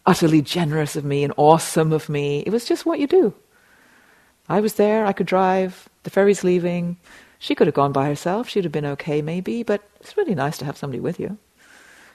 [0.05, 2.43] utterly generous of me and awesome of me.
[2.45, 3.33] It was just what you do.
[4.47, 6.97] I was there, I could drive, the ferry's leaving,
[7.39, 10.57] she could have gone by herself, she'd have been okay maybe, but it's really nice
[10.57, 11.37] to have somebody with you.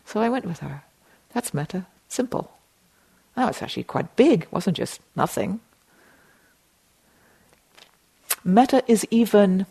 [0.05, 0.83] So I went with her.
[1.33, 1.87] That's metta.
[2.09, 2.51] Simple.
[3.37, 5.61] Now it's actually quite big, it wasn't just nothing.
[8.45, 9.67] Metta is even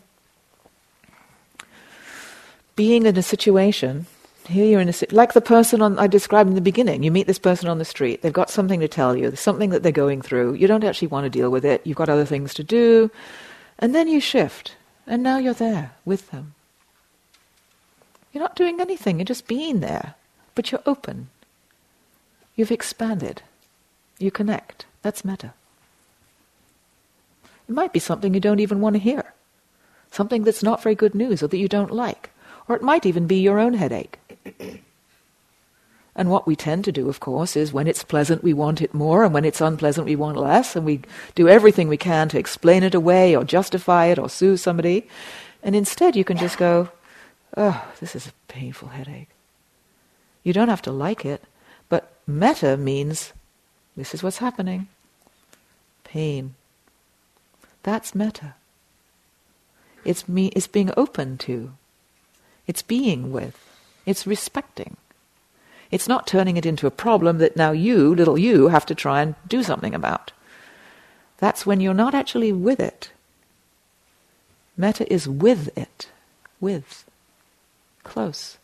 [2.74, 4.06] being in a situation.
[4.48, 7.02] Here you're in a like the person on, I described in the beginning.
[7.02, 8.22] You meet this person on the street.
[8.22, 9.28] They've got something to tell you.
[9.28, 10.54] There's something that they're going through.
[10.54, 11.86] You don't actually want to deal with it.
[11.86, 13.10] You've got other things to do,
[13.78, 14.74] and then you shift.
[15.06, 16.54] And now you're there with them.
[18.32, 20.14] You're not doing anything, you're just being there.
[20.54, 21.30] But you're open.
[22.56, 23.42] You've expanded.
[24.18, 24.86] You connect.
[25.02, 25.54] That's metta.
[27.68, 29.32] It might be something you don't even want to hear.
[30.10, 32.30] Something that's not very good news or that you don't like.
[32.68, 34.18] Or it might even be your own headache.
[36.14, 38.92] And what we tend to do, of course, is when it's pleasant, we want it
[38.92, 41.00] more, and when it's unpleasant, we want less, and we
[41.34, 45.08] do everything we can to explain it away or justify it or sue somebody.
[45.62, 46.90] And instead, you can just go,
[47.56, 49.30] oh, this is a painful headache.
[50.42, 51.42] You don't have to like it,
[51.92, 53.34] But metta means
[53.98, 54.88] this is what's happening.
[56.04, 56.54] Pain.
[57.82, 58.54] That's metta.
[60.02, 61.72] It's me it's being open to.
[62.66, 63.58] It's being with.
[64.06, 64.96] It's respecting.
[65.92, 69.20] It's not turning it into a problem that now you, little you, have to try
[69.20, 70.32] and do something about.
[71.36, 73.10] That's when you're not actually with it.
[74.74, 76.08] Metta is with it.
[76.60, 77.04] With.
[78.04, 78.56] Close.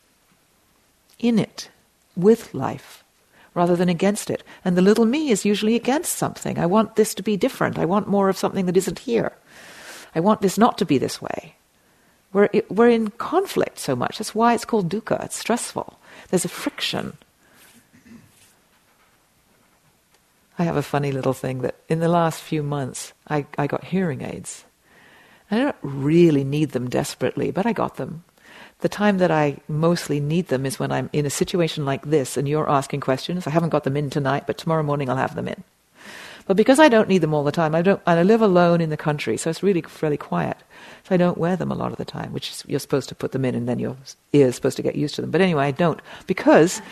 [1.18, 1.68] In it.
[2.16, 3.04] With life.
[3.52, 4.42] Rather than against it.
[4.64, 6.58] And the little me is usually against something.
[6.58, 7.78] I want this to be different.
[7.78, 9.32] I want more of something that isn't here.
[10.14, 11.56] I want this not to be this way.
[12.32, 14.16] We're, we're in conflict so much.
[14.16, 15.24] That's why it's called dukkha.
[15.24, 15.98] It's stressful.
[16.30, 17.16] There's a friction.
[20.58, 23.84] I have a funny little thing that in the last few months I, I got
[23.84, 24.64] hearing aids.
[25.50, 28.24] I don't really need them desperately, but I got them.
[28.80, 32.36] The time that I mostly need them is when I'm in a situation like this
[32.36, 33.46] and you're asking questions.
[33.46, 35.64] I haven't got them in tonight, but tomorrow morning I'll have them in.
[36.46, 38.90] But because I don't need them all the time, I don't, I live alone in
[38.90, 40.56] the country, so it's really fairly quiet.
[41.04, 43.14] So I don't wear them a lot of the time, which is, you're supposed to
[43.14, 43.96] put them in and then your
[44.32, 45.30] ear's supposed to get used to them.
[45.30, 46.82] But anyway, I don't because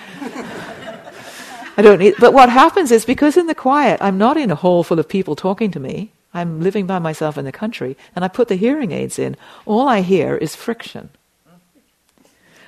[1.77, 2.15] I don't need.
[2.19, 5.09] But what happens is because in the quiet, I'm not in a hall full of
[5.09, 6.11] people talking to me.
[6.33, 9.37] I'm living by myself in the country, and I put the hearing aids in.
[9.65, 11.11] All I hear is friction.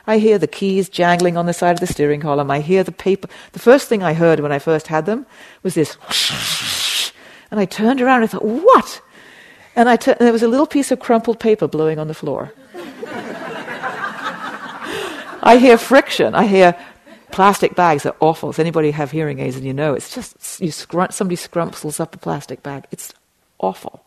[0.07, 2.51] I hear the keys jangling on the side of the steering column.
[2.51, 3.29] I hear the paper.
[3.53, 5.27] The first thing I heard when I first had them
[5.63, 5.99] was this
[7.51, 9.03] and I turned around and I thought, what?
[9.79, 12.15] And, I t- and there was a little piece of crumpled paper blowing on the
[12.15, 12.53] floor.
[15.41, 16.35] I hear friction.
[16.35, 16.77] I hear
[17.31, 18.51] plastic bags are awful.
[18.51, 22.13] Does anybody have hearing aids and you know it's just you scrunch, somebody scrumples up
[22.13, 22.87] a plastic bag.
[22.91, 23.15] It's
[23.61, 24.05] awful.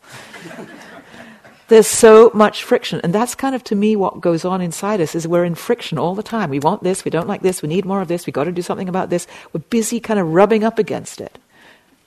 [1.70, 5.16] There's so much friction, and that's kind of to me what goes on inside us
[5.16, 6.50] is we're in friction all the time.
[6.50, 8.52] We want this, we don't like this, we need more of this, we got to
[8.52, 9.26] do something about this.
[9.54, 11.40] We're busy kind of rubbing up against it.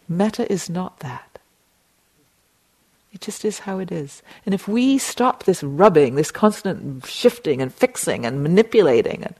[0.06, 1.33] Metta is not that.
[3.14, 4.22] It just is how it is.
[4.44, 9.36] And if we stop this rubbing, this constant shifting and fixing and manipulating, and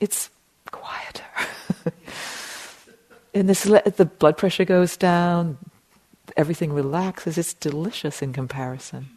[0.00, 0.28] it's
[0.70, 1.24] quieter.
[3.34, 5.56] and this, the blood pressure goes down,
[6.36, 7.38] everything relaxes.
[7.38, 9.08] It's delicious in comparison.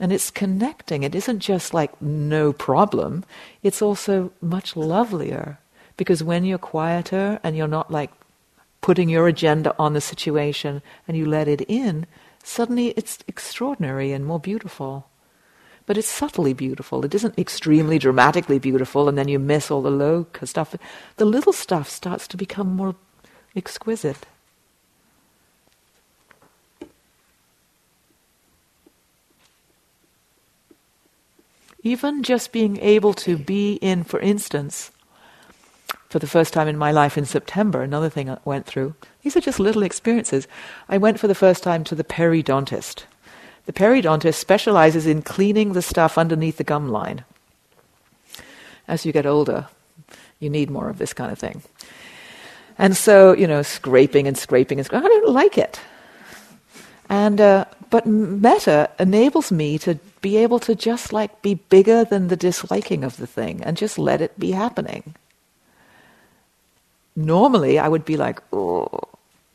[0.00, 1.02] And it's connecting.
[1.02, 3.24] It isn't just like no problem,
[3.62, 5.58] it's also much lovelier.
[5.98, 8.12] Because when you're quieter and you're not like
[8.80, 12.06] putting your agenda on the situation and you let it in,
[12.42, 15.08] suddenly it's extraordinary and more beautiful.
[15.86, 17.04] But it's subtly beautiful.
[17.04, 20.74] It isn't extremely dramatically beautiful and then you miss all the low stuff.
[21.16, 22.94] The little stuff starts to become more
[23.56, 24.26] exquisite.
[31.82, 34.90] Even just being able to be in, for instance,
[36.08, 38.94] for the first time in my life in September, another thing I went through.
[39.22, 40.48] These are just little experiences.
[40.88, 43.04] I went for the first time to the periodontist.
[43.66, 47.24] The periodontist specializes in cleaning the stuff underneath the gum line.
[48.86, 49.68] As you get older,
[50.40, 51.62] you need more of this kind of thing.
[52.78, 55.04] And so, you know, scraping and scraping and scraping.
[55.04, 55.78] I don't like it.
[57.10, 62.28] And uh, but metta enables me to be able to just like be bigger than
[62.28, 65.14] the disliking of the thing and just let it be happening
[67.18, 68.88] normally I would be like, oh,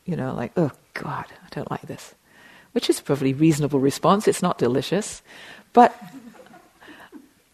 [0.05, 2.13] you know, like, oh God, I don't like this.
[2.73, 4.27] Which is a perfectly reasonable response.
[4.27, 5.21] It's not delicious.
[5.71, 5.95] But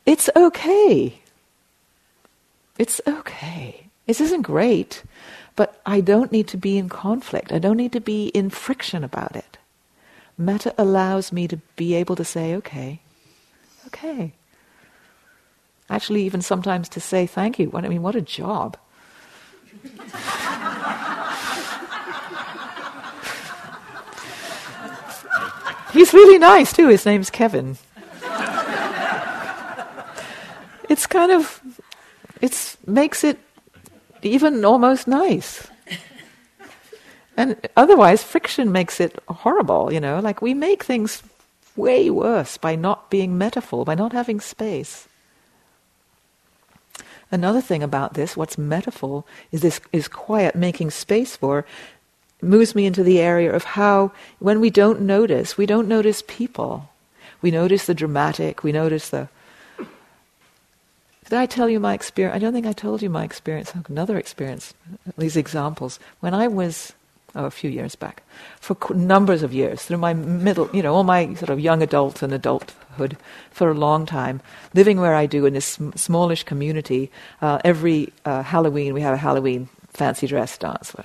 [0.05, 1.21] it's okay.
[2.77, 3.89] It's okay.
[4.07, 5.03] This isn't great,
[5.55, 7.51] but I don't need to be in conflict.
[7.51, 9.57] I don't need to be in friction about it.
[10.37, 13.01] Metta allows me to be able to say, okay,
[13.87, 14.33] okay.
[15.89, 17.69] Actually, even sometimes to say thank you.
[17.73, 18.77] I mean, what a job.
[25.91, 26.87] He's really nice too.
[26.87, 27.77] His name's Kevin.
[30.87, 31.61] it's kind of,
[32.41, 33.37] it makes it
[34.21, 35.67] even almost nice.
[37.35, 40.19] And otherwise, friction makes it horrible, you know.
[40.19, 41.21] Like we make things
[41.75, 45.08] way worse by not being metaphor, by not having space.
[47.31, 51.65] Another thing about this, what's metaphor, is this is quiet, making space for,
[52.41, 56.89] moves me into the area of how, when we don't notice, we don't notice people.
[57.41, 59.29] We notice the dramatic, we notice the.
[61.25, 62.35] Did I tell you my experience?
[62.35, 63.71] I don't think I told you my experience.
[63.87, 64.73] Another experience,
[65.15, 65.99] these examples.
[66.21, 66.93] When I was
[67.35, 68.23] oh, a few years back,
[68.59, 72.23] for numbers of years, through my middle, you know, all my sort of young adult
[72.23, 72.33] and
[73.51, 74.41] for a long time,
[74.73, 77.11] living where I do in this smallish community.
[77.41, 80.95] Uh, every uh, Halloween, we have a Halloween fancy dress dance,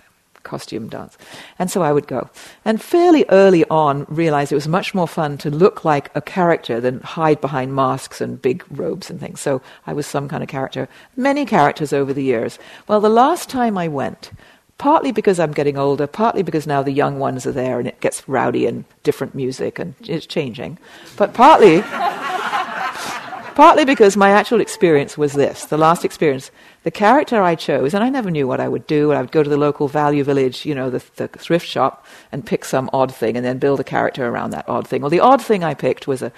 [0.45, 1.19] costume dance.
[1.59, 2.29] And so I would go.
[2.65, 6.81] And fairly early on, realized it was much more fun to look like a character
[6.81, 9.41] than hide behind masks and big robes and things.
[9.41, 10.89] So I was some kind of character.
[11.17, 12.59] Many characters over the years.
[12.87, 14.31] Well, the last time I went,
[14.79, 18.01] partly because I'm getting older, partly because now the young ones are there and it
[18.01, 20.79] gets rowdy and different music and it's changing,
[21.17, 21.83] but partly,
[23.55, 26.51] partly because my actual experience was this the last experience.
[26.83, 29.43] The character I chose, and I never knew what I would do, I would go
[29.43, 33.15] to the local value village, you know, the, the thrift shop, and pick some odd
[33.15, 35.01] thing and then build a character around that odd thing.
[35.01, 36.33] Well, the odd thing I picked was a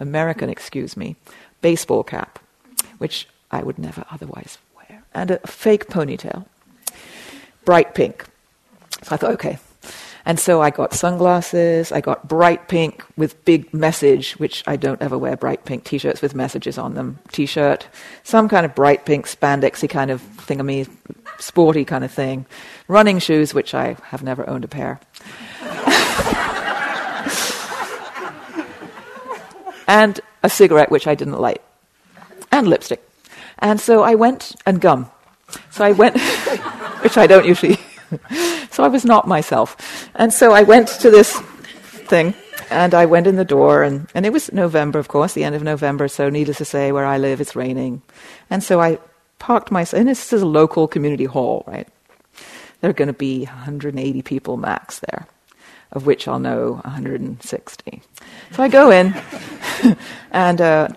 [0.00, 1.16] American, excuse me,
[1.62, 2.38] baseball cap,
[2.98, 6.44] which I would never otherwise wear, and a fake ponytail
[7.68, 8.24] bright pink.
[9.02, 9.58] So I thought, okay.
[10.24, 15.02] And so I got sunglasses, I got bright pink with big message, which I don't
[15.02, 17.18] ever wear bright pink t shirts with messages on them.
[17.30, 17.86] T shirt,
[18.22, 20.88] some kind of bright pink spandexy kind of thingamy,
[21.38, 22.46] sporty kind of thing.
[22.88, 24.98] Running shoes, which I have never owned a pair.
[29.86, 31.60] and a cigarette, which I didn't light.
[32.50, 33.06] And lipstick.
[33.58, 35.10] And so I went, and gum.
[35.68, 36.16] So I went.
[37.02, 37.78] which I don't usually.
[38.70, 40.08] so I was not myself.
[40.14, 41.38] And so I went to this
[42.08, 42.34] thing,
[42.70, 45.54] and I went in the door, and, and it was November, of course, the end
[45.54, 48.02] of November, so needless to say, where I live, it's raining.
[48.50, 48.98] And so I
[49.38, 51.88] parked myself, and this is a local community hall, right?
[52.80, 55.26] There are going to be 180 people max there,
[55.92, 58.02] of which I'll know 160.
[58.52, 59.14] So I go in
[60.30, 60.88] and uh,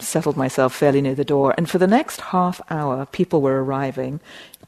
[0.00, 4.20] settled myself fairly near the door, and for the next half hour, people were arriving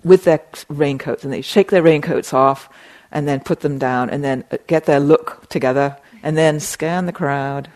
[0.05, 2.69] with their raincoats and they shake their raincoats off
[3.13, 7.07] and then put them down and then uh, get their look together and then scan
[7.07, 7.69] the crowd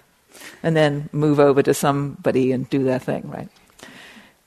[0.62, 3.48] and then move over to somebody and do their thing, right?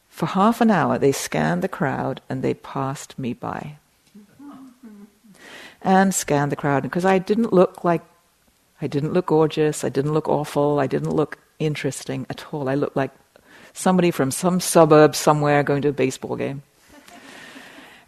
[0.10, 3.76] For half an hour, they scanned the crowd and they passed me by.
[5.84, 8.02] And scanned the crowd because I didn't look like,
[8.82, 12.68] I didn't look gorgeous, I didn't look awful, I didn't look interesting at all.
[12.68, 13.12] I looked like
[13.74, 16.64] somebody from some suburb somewhere going to a baseball game.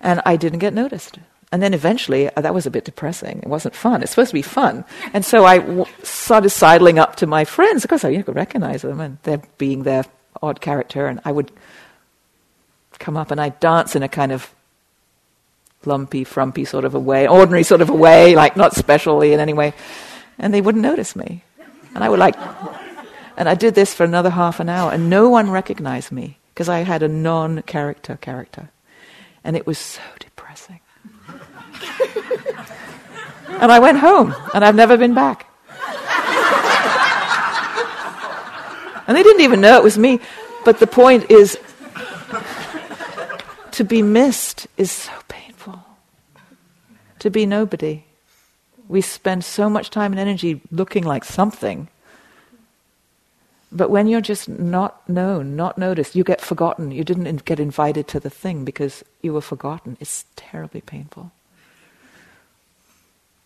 [0.02, 1.20] And I didn't get noticed.
[1.52, 3.40] And then eventually, uh, that was a bit depressing.
[3.42, 4.02] It wasn't fun.
[4.04, 4.86] It's supposed to be fun.
[5.14, 7.84] And so I w- started sidling up to my friends.
[7.84, 10.06] Of course, I could recognize them, and they're being their
[10.44, 11.08] odd character.
[11.08, 11.52] And I would
[13.00, 14.54] come up and I'd dance in a kind of
[15.86, 19.40] lumpy, frumpy sort of a way, ordinary sort of a way, like not specially in
[19.40, 19.74] any way.
[20.38, 21.44] And they wouldn't notice me.
[21.96, 22.36] And I would like,
[23.38, 26.70] and I did this for another half an hour, and no one recognized me because
[26.70, 28.70] I had a non character character.
[29.44, 30.80] And it was so depressing.
[33.48, 35.48] and I went home, and I've never been back.
[39.08, 40.20] and they didn't even know it was me.
[40.66, 41.58] But the point is,
[43.72, 45.84] to be missed is so painful.
[47.20, 48.04] To be nobody.
[48.88, 51.88] We spend so much time and energy looking like something
[53.72, 56.92] but when you're just not known, not noticed, you get forgotten.
[56.92, 59.96] You didn't in- get invited to the thing because you were forgotten.
[60.00, 61.32] It's terribly painful.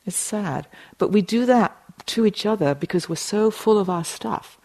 [0.05, 0.67] It's sad.
[0.97, 4.57] But we do that to each other because we're so full of our stuff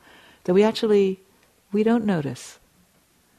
[0.45, 1.21] that we actually
[1.73, 2.59] we don't notice.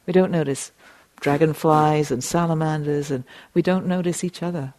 [0.05, 0.72] We don't notice
[1.20, 4.74] dragonflies and salamanders and we don't notice each other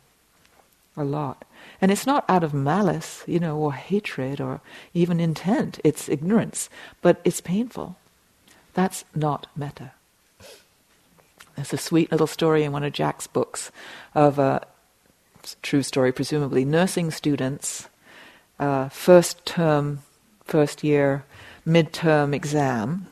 [0.97, 1.45] a lot.
[1.81, 4.61] And it's not out of malice, you know, or hatred or
[4.93, 5.81] even intent.
[5.83, 6.69] It's ignorance,
[7.01, 7.97] but it's painful.
[8.75, 9.93] That's not metta.
[11.57, 13.71] There's a sweet little story in one of Jack's books
[14.15, 14.67] of a
[15.63, 17.89] true story, presumably, nursing students,
[18.59, 20.03] uh, first term,
[20.45, 21.25] first year,
[21.67, 23.07] midterm exam.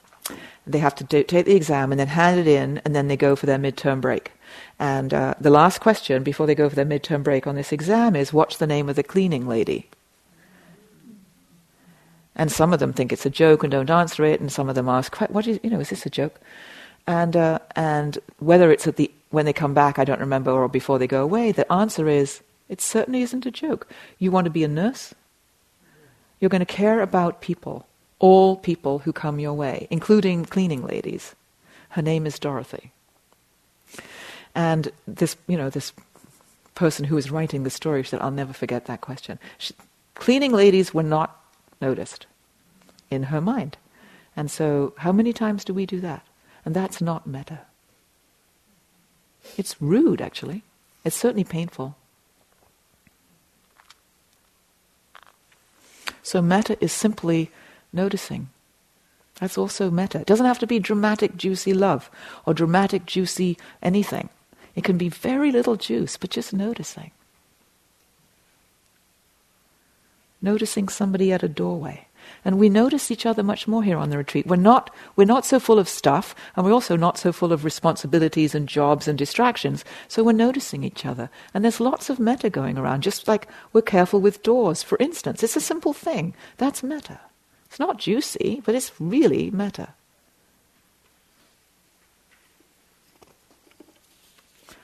[0.67, 3.17] They have to do, take the exam and then hand it in, and then they
[3.17, 4.33] go for their midterm break.
[4.79, 8.15] And uh, the last question before they go for their midterm break on this exam
[8.15, 9.89] is what's the name of the cleaning lady?
[12.37, 14.77] And some of them think it's a joke and don't answer it, and some of
[14.77, 15.81] them ask, "What is you know?
[15.81, 16.41] Is this a joke?"
[17.07, 20.69] And uh, and whether it's at the when they come back, I don't remember, or
[20.69, 23.89] before they go away, the answer is it certainly isn't a joke.
[24.19, 25.15] You want to be a nurse?
[26.39, 27.87] You're going to care about people,
[28.21, 31.35] all people who come your way, including cleaning ladies.
[31.91, 32.93] Her name is Dorothy.
[34.59, 35.93] And this, you know, this
[36.75, 39.39] person who was writing the story said, I'll never forget that question.
[39.57, 39.73] She,
[40.17, 41.41] cleaning ladies were not
[41.81, 42.27] noticed
[43.09, 43.77] in her mind.
[44.35, 46.27] And so, how many times do we do that?
[46.65, 47.61] And that's not metta.
[49.57, 50.65] It's rude, actually.
[51.05, 51.95] It's certainly painful.
[56.21, 57.53] So metta is simply
[57.93, 58.49] noticing.
[59.39, 60.19] That's also metta.
[60.19, 62.11] It doesn't have to be dramatic, juicy love
[62.45, 64.29] or dramatic, juicy anything.
[64.79, 67.11] It can be very little juice, but just noticing.
[70.41, 72.07] Noticing somebody at a doorway.
[72.45, 74.47] And we notice each other much more here on the retreat.
[74.47, 77.65] We're not, we're not so full of stuff, and we're also not so full of
[77.65, 79.85] responsibilities and jobs and distractions.
[80.07, 81.29] So we're noticing each other.
[81.53, 85.43] And there's lots of metta going around, just like we're careful with doors, for instance.
[85.43, 86.35] It's a simple thing.
[86.59, 87.19] That's metta.
[87.67, 89.89] It's not juicy, but it's really metta.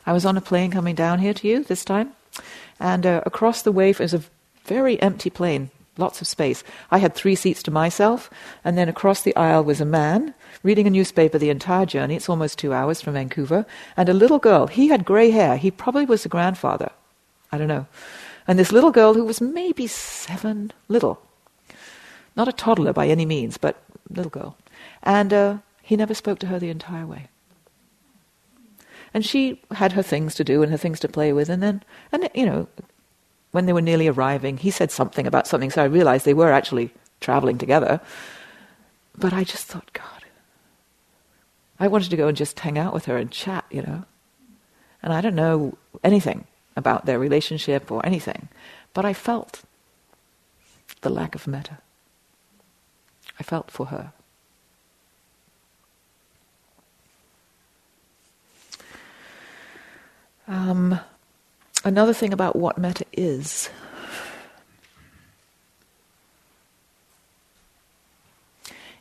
[0.07, 2.12] I was on a plane coming down here to you this time,
[2.78, 4.22] and uh, across the way is a
[4.64, 6.62] very empty plane, lots of space.
[6.90, 8.30] I had three seats to myself,
[8.64, 12.16] and then across the aisle was a man reading a newspaper the entire journey.
[12.16, 14.66] It's almost two hours from Vancouver, and a little girl.
[14.66, 15.57] He had grey hair.
[15.57, 16.90] He probably was a grandfather.
[17.52, 17.86] I don't know.
[18.46, 21.22] And this little girl who was maybe seven, little,
[22.36, 24.57] not a toddler by any means, but little girl.
[25.02, 27.28] And uh, he never spoke to her the entire way.
[29.14, 31.48] And she had her things to do and her things to play with.
[31.48, 32.66] And then, and you know,
[33.52, 36.50] when they were nearly arriving, he said something about something, so I realized they were
[36.50, 36.90] actually
[37.20, 38.00] traveling together.
[39.16, 40.24] But I just thought, God,
[41.78, 44.04] I wanted to go and just hang out with her and chat, you know.
[45.04, 48.48] And I don't know anything about their relationship or anything,
[48.92, 49.62] but I felt
[51.02, 51.78] the lack of metta.
[53.38, 54.13] I felt for her.
[60.47, 61.01] Um,
[61.84, 63.70] another thing about what metta is.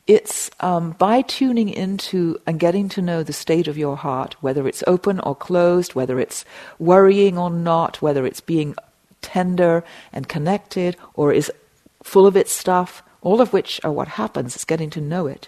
[0.06, 4.68] It's um, by tuning into and getting to know the state of your heart, whether
[4.68, 6.44] it's open or closed, whether it's
[6.78, 8.76] worrying or not, whether it's being
[9.22, 11.50] tender and connected or is
[12.04, 15.48] full of its stuff, all of which are what happens, is getting to know it,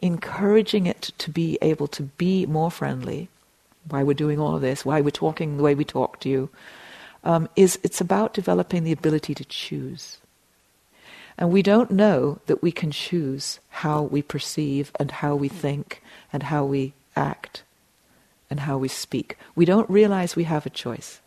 [0.00, 3.30] encouraging it to be able to be more friendly,
[3.88, 6.48] why we're doing all of this, why we're talking the way we talk to you,
[7.24, 10.18] um, is it's about developing the ability to choose.
[11.38, 16.02] And we don't know that we can choose how we perceive and how we think
[16.32, 17.62] and how we act
[18.48, 19.36] and how we speak.
[19.54, 21.20] We don't realize we have a choice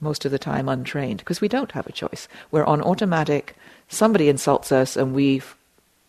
[0.00, 2.28] most of the time untrained because we don't have a choice.
[2.50, 3.56] We're on automatic
[3.88, 5.42] somebody insults us and we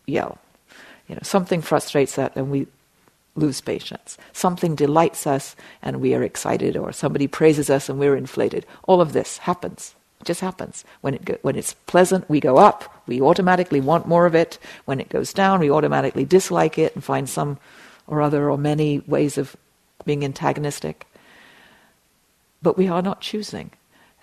[0.06, 0.40] yell.
[1.08, 2.68] You know, something frustrates us and we
[3.36, 4.18] lose patience.
[4.34, 8.66] Something delights us and we are excited, or somebody praises us and we're inflated.
[8.84, 9.96] All of this happens.
[10.22, 10.86] It just happens.
[11.02, 13.04] When, it go, when it's pleasant, we go up.
[13.08, 14.58] We automatically want more of it.
[14.86, 17.60] When it goes down, we automatically dislike it and find some
[18.08, 19.56] or other or many ways of
[20.06, 21.06] being antagonistic.
[22.62, 23.72] But we are not choosing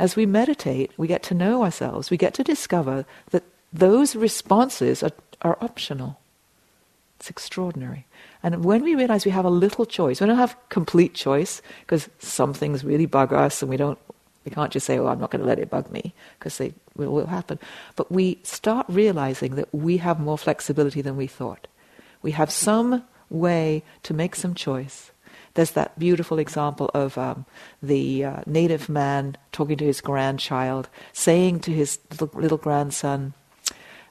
[0.02, 2.10] as we meditate, we get to know ourselves.
[2.10, 6.18] We get to discover that those responses are, are optional.
[7.20, 8.06] It's extraordinary.
[8.42, 12.08] And when we realize we have a little choice, we don't have complete choice because
[12.18, 13.98] some things really bug us and we don't
[14.44, 16.74] we can't just say, oh, I'm not going to let it bug me because they
[16.96, 17.60] will, will happen.
[17.94, 21.68] But we start realizing that we have more flexibility than we thought.
[22.22, 25.12] We have some way to make some choice
[25.54, 27.44] there's that beautiful example of um,
[27.82, 33.34] the uh, native man talking to his grandchild, saying to his little, little grandson,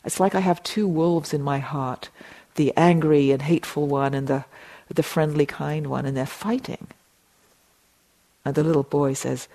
[0.06, 2.10] It's like I have two wolves in my heart
[2.62, 4.46] the angry and hateful one and the,
[4.88, 6.86] the friendly, kind one, and they're fighting.
[8.46, 9.48] And the little boy says,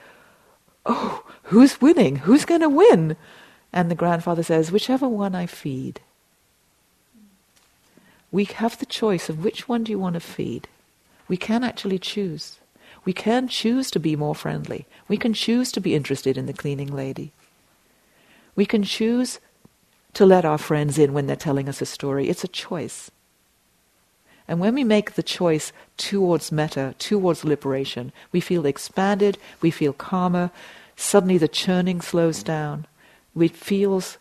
[0.85, 2.17] Oh, who's winning?
[2.17, 3.15] Who's going to win?
[3.73, 6.01] And the grandfather says, Whichever one I feed.
[8.33, 10.67] We have the choice of which one do you want to feed.
[11.29, 12.59] We can actually choose.
[13.05, 14.85] We can choose to be more friendly.
[15.07, 17.31] We can choose to be interested in the cleaning lady.
[18.57, 19.39] We can choose
[20.17, 22.31] to let our friends in when they're telling us a story.
[22.31, 23.11] It's a choice.
[24.49, 29.93] And when we make the choice towards metta, towards liberation, we feel expanded, we feel
[29.93, 30.51] calmer,
[30.97, 32.87] suddenly the churning slows down.
[33.39, 34.17] It feels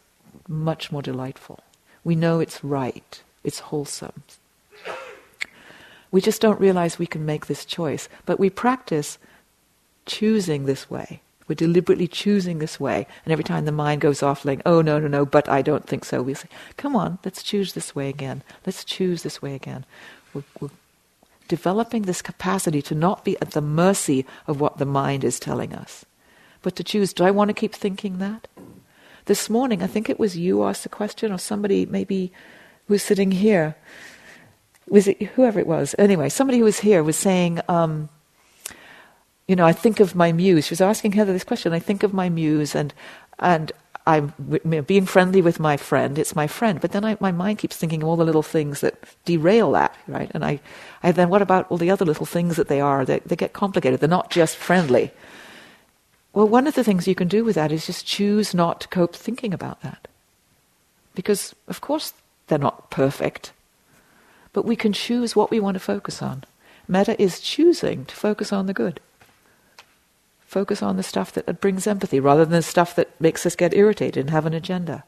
[0.49, 1.61] much more delightful.
[2.03, 4.23] We know it's right, it's wholesome.
[6.11, 8.09] We just don't realize we can make this choice.
[8.25, 9.17] But we practice
[10.05, 11.21] choosing this way.
[11.47, 13.05] We're deliberately choosing this way.
[13.23, 15.87] And every time the mind goes off like, oh, no, no, no, but I don't
[15.87, 18.43] think so, we say, come on, let's choose this way again.
[18.65, 19.85] Let's choose this way again.
[20.33, 20.69] We're, we're
[21.47, 25.73] developing this capacity to not be at the mercy of what the mind is telling
[25.73, 26.05] us,
[26.63, 28.47] but to choose, do I want to keep thinking that?
[29.25, 32.31] This morning, I think it was you asked the question, or somebody maybe
[32.87, 33.75] who's sitting here
[34.87, 35.95] was it whoever it was?
[35.97, 38.09] Anyway, somebody who was here was saying, um,
[39.47, 40.65] you know, I think of my muse.
[40.65, 41.73] She was asking Heather this question.
[41.73, 42.93] I think of my muse, and
[43.39, 43.71] and
[44.07, 44.33] I'm
[44.85, 48.03] being friendly with my friend, it's my friend, but then I, my mind keeps thinking
[48.03, 50.29] of all the little things that derail that, right?
[50.35, 50.59] And I,
[51.01, 53.03] I then, what about all the other little things that they are?
[53.03, 53.99] They, they get complicated.
[53.99, 55.11] They're not just friendly.
[56.33, 58.87] Well, one of the things you can do with that is just choose not to
[58.89, 60.07] cope thinking about that.
[61.15, 62.13] Because, of course,
[62.45, 63.53] they're not perfect.
[64.53, 66.43] But we can choose what we want to focus on.
[66.87, 68.99] Metta is choosing to focus on the good.
[70.56, 73.74] Focus on the stuff that brings empathy rather than the stuff that makes us get
[73.74, 75.03] irritated and have an agenda.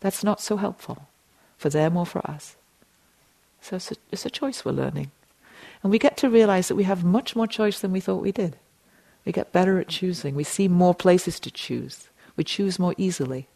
[0.00, 1.08] That's not so helpful
[1.56, 2.56] for them or for us.
[3.62, 5.10] So it's a, it's a choice we're learning.
[5.82, 8.32] And we get to realize that we have much more choice than we thought we
[8.32, 8.58] did.
[9.24, 10.34] We get better at choosing.
[10.34, 12.10] We see more places to choose.
[12.36, 13.48] We choose more easily.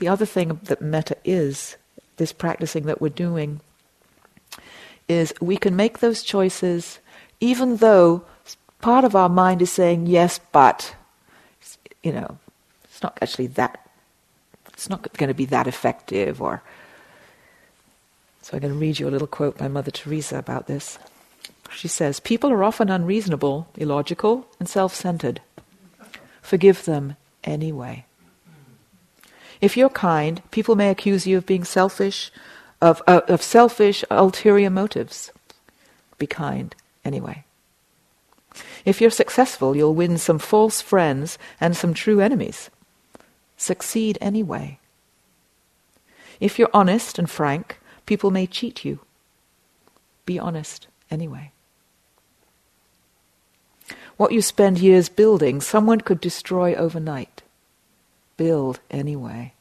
[0.00, 1.76] The other thing that metta is,
[2.16, 3.60] this practicing that we're doing,
[5.08, 6.98] is we can make those choices
[7.40, 8.22] even though
[8.80, 10.94] part of our mind is saying, yes, but,
[12.02, 12.38] you know,
[12.84, 13.88] it's not actually that,
[14.68, 16.62] it's not going to be that effective or.
[18.42, 20.98] So I'm going to read you a little quote by Mother Teresa about this.
[21.72, 25.40] She says, People are often unreasonable, illogical, and self centered.
[26.42, 28.06] Forgive them anyway.
[29.60, 32.32] If you're kind, people may accuse you of being selfish,
[32.80, 35.32] of, uh, of selfish, ulterior motives.
[36.18, 37.44] Be kind anyway.
[38.84, 42.70] If you're successful, you'll win some false friends and some true enemies.
[43.56, 44.78] Succeed anyway.
[46.40, 49.00] If you're honest and frank, people may cheat you.
[50.24, 51.52] Be honest anyway.
[54.16, 57.39] What you spend years building, someone could destroy overnight
[58.40, 59.52] build anyway.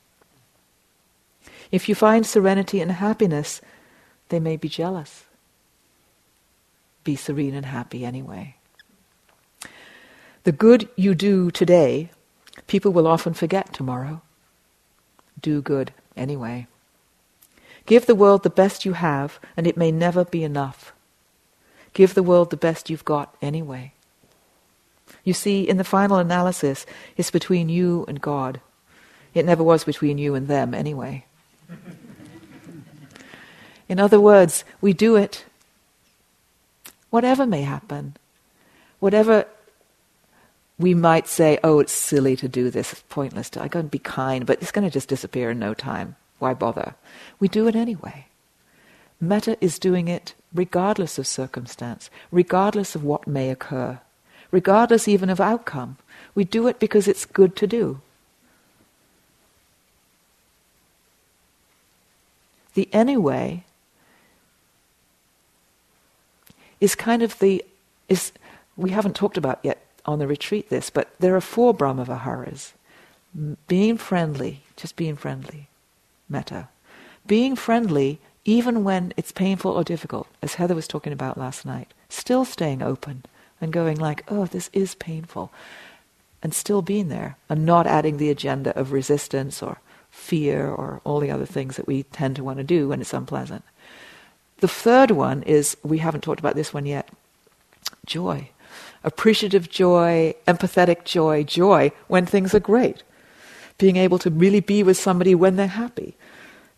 [1.70, 3.60] If you find serenity and happiness,
[4.30, 5.26] they may be jealous.
[7.04, 8.56] Be serene and happy anyway.
[10.46, 12.10] The good you do today,
[12.68, 14.22] people will often forget tomorrow.
[15.42, 16.66] Do good anyway.
[17.86, 20.94] Give the world the best you have, and it may never be enough.
[21.92, 23.92] Give the world the best you've got anyway.
[25.26, 26.86] You see, in the final analysis,
[27.18, 28.62] it's between you and God.
[29.34, 31.26] It never was between you and them, anyway.
[33.88, 35.46] In other words, we do it.
[37.10, 38.16] Whatever may happen,
[39.00, 39.46] whatever
[40.78, 43.92] we might say, oh, it's silly to do this, it's pointless to, I'm going to
[43.92, 46.16] be kind, but it's going to just disappear in no time.
[46.38, 46.96] Why bother?
[47.40, 48.28] We do it anyway.
[49.20, 54.00] Metta is doing it regardless of circumstance, regardless of what may occur,
[54.52, 55.98] regardless even of outcome.
[56.34, 58.02] We do it because it's good to do.
[62.80, 63.66] The anyway
[66.80, 67.66] is kind of the
[68.08, 68.32] is
[68.78, 72.72] we haven't talked about yet on the retreat this, but there are four Brahmaviharas.
[73.68, 75.68] Being friendly, just being friendly,
[76.30, 76.70] metta.
[77.28, 81.94] Being friendly even when it's painful or difficult, as Heather was talking about last night.
[82.08, 83.26] Still staying open
[83.60, 85.52] and going like, oh, this is painful.
[86.42, 89.80] And still being there and not adding the agenda of resistance or
[90.30, 93.14] fear or all the other things that we tend to want to do when it's
[93.16, 93.64] unpleasant.
[94.58, 97.10] The third one is we haven't talked about this one yet
[98.06, 98.50] joy.
[99.04, 103.02] Appreciative joy, empathetic joy, joy when things are great.
[103.80, 106.16] Being able to really be with somebody when they're happy.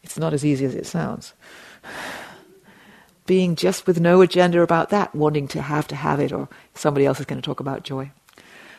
[0.04, 1.34] It's not as easy as it sounds.
[3.26, 7.06] Being just with no agenda about that, wanting to have to have it, or somebody
[7.06, 8.12] else is going to talk about joy.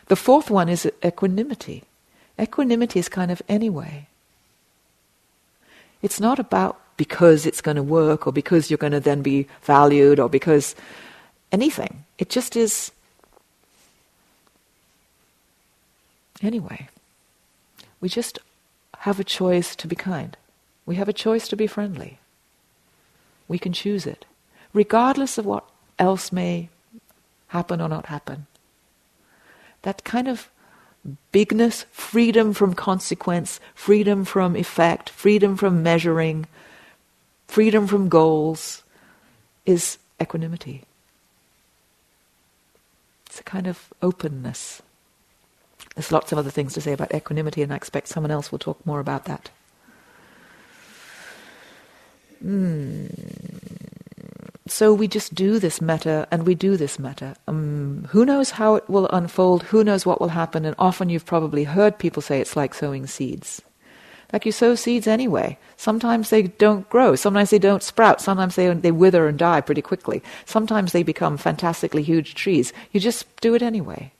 [0.07, 1.83] The fourth one is equanimity.
[2.39, 4.07] Equanimity is kind of anyway.
[6.03, 9.47] It's not about because it's going to work or because you're going to then be
[9.63, 10.75] valued or because
[11.51, 12.05] anything.
[12.19, 12.91] It just is.
[16.41, 16.89] Anyway,
[18.01, 18.37] we just
[18.99, 20.35] have a choice to be kind.
[20.85, 22.19] We have a choice to be friendly.
[23.47, 24.25] We can choose it,
[24.73, 25.63] regardless of what
[25.97, 26.69] else may
[27.47, 28.47] happen or not happen.
[29.83, 30.49] That kind of
[31.31, 36.45] bigness, freedom from consequence, freedom from effect, freedom from measuring,
[37.47, 38.83] freedom from goals
[39.65, 40.83] is equanimity.
[43.25, 44.81] It's a kind of openness.
[45.95, 48.59] There's lots of other things to say about equanimity, and I expect someone else will
[48.59, 49.49] talk more about that.
[52.41, 53.07] Hmm
[54.67, 57.35] so we just do this metta and we do this metta.
[57.47, 59.63] Um, who knows how it will unfold?
[59.63, 60.63] Who knows what will happen?
[60.63, 63.61] And often you've probably heard people say it's like sowing seeds.
[64.31, 65.59] Like you sow seeds anyway.
[65.75, 67.15] Sometimes they don't grow.
[67.15, 68.21] Sometimes they don't sprout.
[68.21, 70.23] Sometimes they, they wither and die pretty quickly.
[70.45, 72.73] Sometimes they become fantastically huge trees.
[72.91, 74.11] You just do it anyway.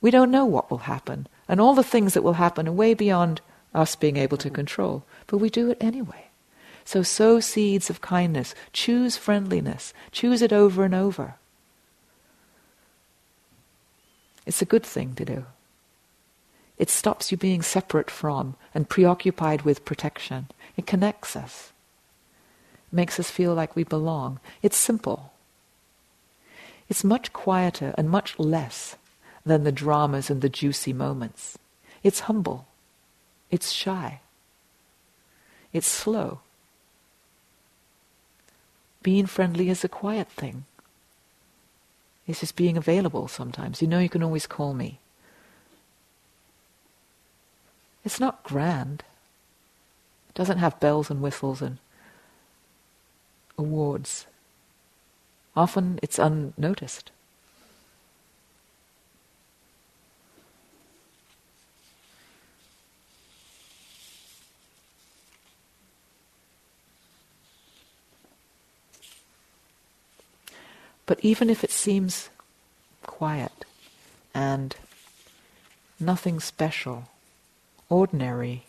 [0.00, 1.26] We don't know what will happen.
[1.46, 3.42] And all the things that will happen are way beyond
[3.74, 5.04] us being able to control.
[5.26, 6.29] But we do it anyway.
[6.90, 8.52] So sow seeds of kindness.
[8.72, 9.94] Choose friendliness.
[10.10, 11.36] Choose it over and over.
[14.44, 15.46] It's a good thing to do.
[16.78, 20.48] It stops you being separate from and preoccupied with protection.
[20.76, 21.72] It connects us.
[22.90, 24.40] It makes us feel like we belong.
[24.60, 25.32] It's simple.
[26.88, 28.96] It's much quieter and much less
[29.46, 31.56] than the dramas and the juicy moments.
[32.02, 32.66] It's humble.
[33.48, 34.22] It's shy.
[35.72, 36.40] It's slow.
[39.02, 40.66] Being friendly is a quiet thing.
[42.26, 43.80] It's just being available sometimes.
[43.80, 44.98] You know you can always call me.
[48.04, 49.02] It's not grand.
[50.28, 51.78] It doesn't have bells and whistles and
[53.58, 54.26] awards.
[55.56, 57.10] Often it's unnoticed.
[71.10, 72.30] But even if it seems
[73.02, 73.64] quiet
[74.32, 74.76] and
[75.98, 77.08] nothing special,
[77.88, 78.62] ordinary,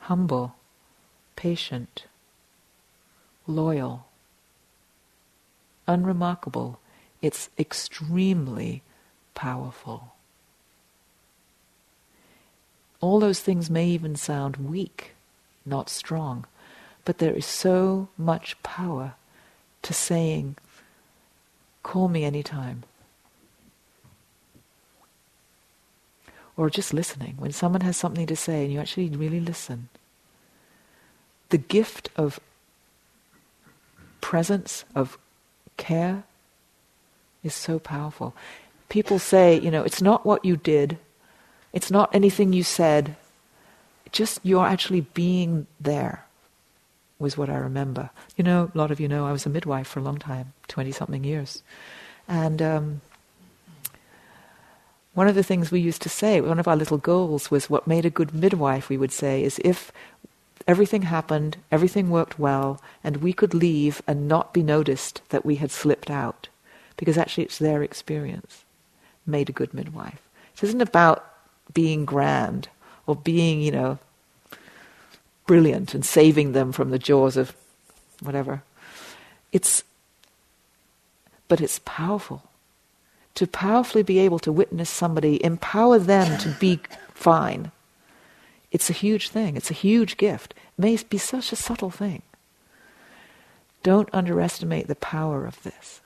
[0.00, 0.56] humble,
[1.36, 2.06] patient,
[3.46, 4.06] loyal,
[5.86, 6.80] unremarkable,
[7.22, 8.82] it's extremely
[9.36, 10.14] powerful.
[13.00, 15.12] All those things may even sound weak,
[15.64, 16.44] not strong,
[17.04, 19.14] but there is so much power
[19.84, 20.56] to saying,
[21.82, 22.82] call me anytime.
[26.56, 27.34] Or just listening.
[27.38, 29.88] When someone has something to say and you actually really listen.
[31.50, 32.40] The gift of
[34.20, 35.18] presence, of
[35.76, 36.24] care,
[37.42, 38.34] is so powerful.
[38.88, 40.98] People say, you know, it's not what you did,
[41.72, 43.16] it's not anything you said,
[44.12, 46.23] just you're actually being there
[47.18, 48.10] was what I remember.
[48.36, 50.52] You know, a lot of you know I was a midwife for a long time,
[50.68, 51.62] 20 something years.
[52.28, 53.00] And um,
[55.14, 57.86] one of the things we used to say, one of our little goals was what
[57.86, 59.92] made a good midwife, we would say, is if
[60.66, 65.56] everything happened, everything worked well, and we could leave and not be noticed that we
[65.56, 66.48] had slipped out.
[66.96, 68.64] Because actually it's their experience
[69.26, 70.20] made a good midwife.
[70.56, 71.24] It isn't about
[71.72, 72.68] being grand
[73.06, 73.98] or being, you know,
[75.46, 77.54] brilliant and saving them from the jaws of
[78.20, 78.62] whatever.
[79.52, 79.84] It's,
[81.48, 82.42] but it's powerful.
[83.36, 86.80] To powerfully be able to witness somebody, empower them to be
[87.12, 87.72] fine.
[88.70, 89.56] It's a huge thing.
[89.56, 90.54] It's a huge gift.
[90.56, 92.22] It may be such a subtle thing.
[93.82, 96.00] Don't underestimate the power of this.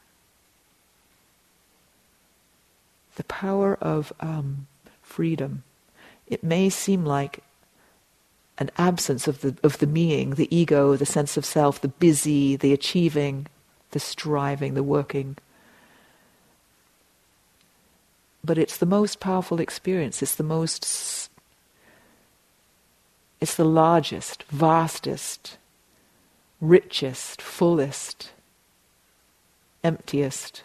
[3.17, 4.67] The power of um,
[5.03, 5.63] freedom.
[6.27, 7.43] It may seem like
[8.59, 12.57] an absence of the, of the being, the ego, the sense of self, the busy,
[12.57, 13.47] the achieving,
[13.93, 15.37] the striving, the working.
[18.45, 20.23] But it's the most powerful experience.
[20.23, 21.31] It's the most,
[23.41, 25.57] it's the largest, vastest,
[26.61, 28.33] richest, fullest,
[29.85, 30.65] emptiest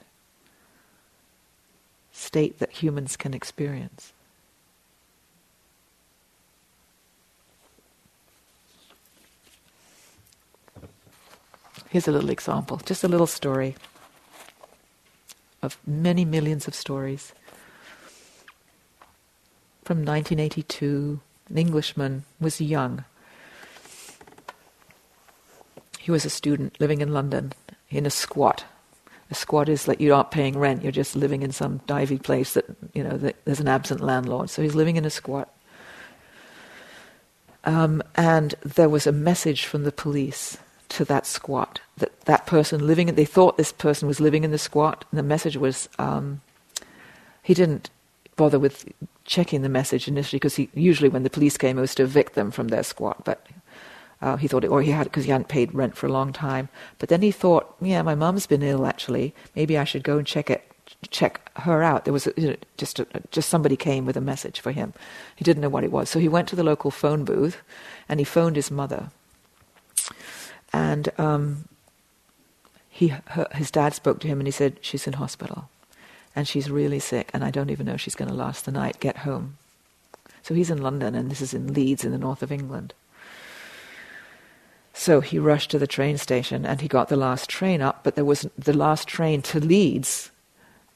[2.12, 4.12] state that humans can experience.
[11.94, 13.76] Here's a little example, just a little story
[15.62, 17.34] of many millions of stories.
[19.84, 21.20] From 1982,
[21.50, 23.06] an Englishman was young.
[26.00, 27.54] He was a student living in London
[27.91, 28.66] in a squat.
[29.30, 32.56] A squat is like you aren't paying rent, you're just living in some divey place
[32.56, 32.66] that,
[32.96, 34.50] you know, that there's an absent landlord.
[34.50, 35.54] So he's living in a squat.
[37.66, 40.58] Um, and there was a message from the police
[40.94, 41.82] to that squat.
[41.98, 45.24] That that person living, they thought this person was living in the squat, and the
[45.24, 46.41] message was um,
[47.41, 47.89] he didn't
[48.36, 48.91] bother with
[49.26, 52.36] checking the message initially because he usually when the police came it was to evict
[52.36, 53.46] them from their squat, but.
[54.22, 56.32] Uh, he thought, it, or he had because he hadn't paid rent for a long
[56.32, 56.70] time.
[56.98, 59.36] But then he thought, yeah, my mom's been ill actually.
[59.54, 60.64] Maybe I should go and check it,
[61.10, 62.06] check her out.
[62.06, 64.94] There was a, you know, just a, just somebody came with a message for him.
[65.36, 67.58] He didn't know what it was, so he went to the local phone booth,
[68.08, 69.10] and he phoned his mother
[70.74, 71.68] and um,
[72.90, 75.70] he, her, his dad spoke to him and he said, She's in hospital
[76.36, 78.72] and she's really sick and I don't even know if she's going to last the
[78.72, 79.00] night.
[79.00, 79.58] Get home.
[80.44, 82.94] So he's in London, and this is in Leeds in the north of England.
[84.94, 88.16] So he rushed to the train station and he got the last train up, but
[88.16, 90.30] there was the last train to Leeds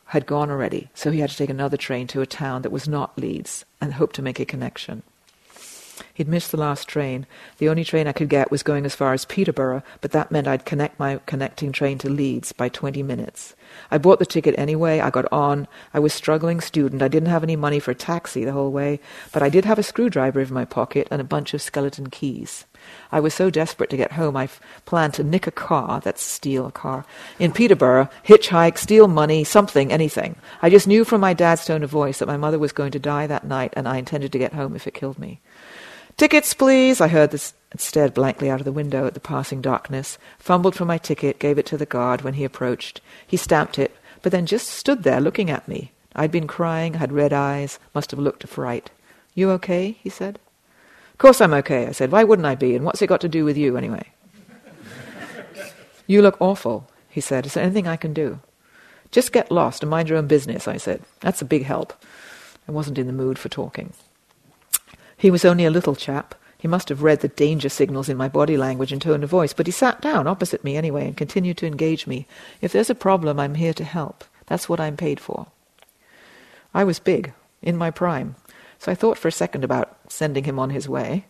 [0.05, 0.89] had gone already.
[0.93, 3.93] So he had to take another train to a town that was not Leeds and
[3.93, 5.01] hope to make a connection.
[6.13, 7.25] He'd missed the last train.
[7.57, 10.47] The only train I could get was going as far as Peterborough, but that meant
[10.47, 13.55] I'd connect my connecting train to Leeds by 20 minutes.
[13.91, 14.99] I bought the ticket anyway.
[14.99, 15.67] I got on.
[15.93, 17.01] I was struggling student.
[17.01, 18.99] I didn't have any money for a taxi the whole way,
[19.31, 22.65] but I did have a screwdriver in my pocket and a bunch of skeleton keys.
[23.11, 24.49] I was so desperate to get home, I
[24.85, 27.05] planned to nick a car, that's steal a car,
[27.39, 30.35] in Peterborough, hitchhike, steal money, something, anything.
[30.61, 32.99] I just knew from my dad's tone of voice that my mother was going to
[32.99, 35.39] die that night, and I intended to get home if it killed me.
[36.17, 39.61] Tickets, please, I heard this and stared blankly out of the window at the passing
[39.61, 43.01] darkness, fumbled for my ticket, gave it to the guard when he approached.
[43.27, 45.91] He stamped it, but then just stood there looking at me.
[46.15, 48.89] I'd been crying, had red eyes, must have looked a fright.
[49.35, 49.91] You okay?
[50.01, 50.39] he said.
[51.11, 52.11] Of course I'm okay, I said.
[52.11, 52.75] Why wouldn't I be?
[52.75, 54.07] And what's it got to do with you, anyway?
[56.07, 57.45] you look awful, he said.
[57.45, 58.39] Is there anything I can do?
[59.11, 61.03] Just get lost and mind your own business, I said.
[61.19, 61.93] That's a big help.
[62.67, 63.93] I wasn't in the mood for talking.
[65.17, 66.35] He was only a little chap.
[66.59, 69.53] He must have read the danger signals in my body language and tone of voice,
[69.53, 72.27] but he sat down opposite me anyway and continued to engage me.
[72.61, 74.23] If there's a problem, I'm here to help.
[74.45, 75.47] That's what I'm paid for.
[76.73, 78.35] I was big, in my prime,
[78.79, 81.25] so I thought for a second about sending him on his way,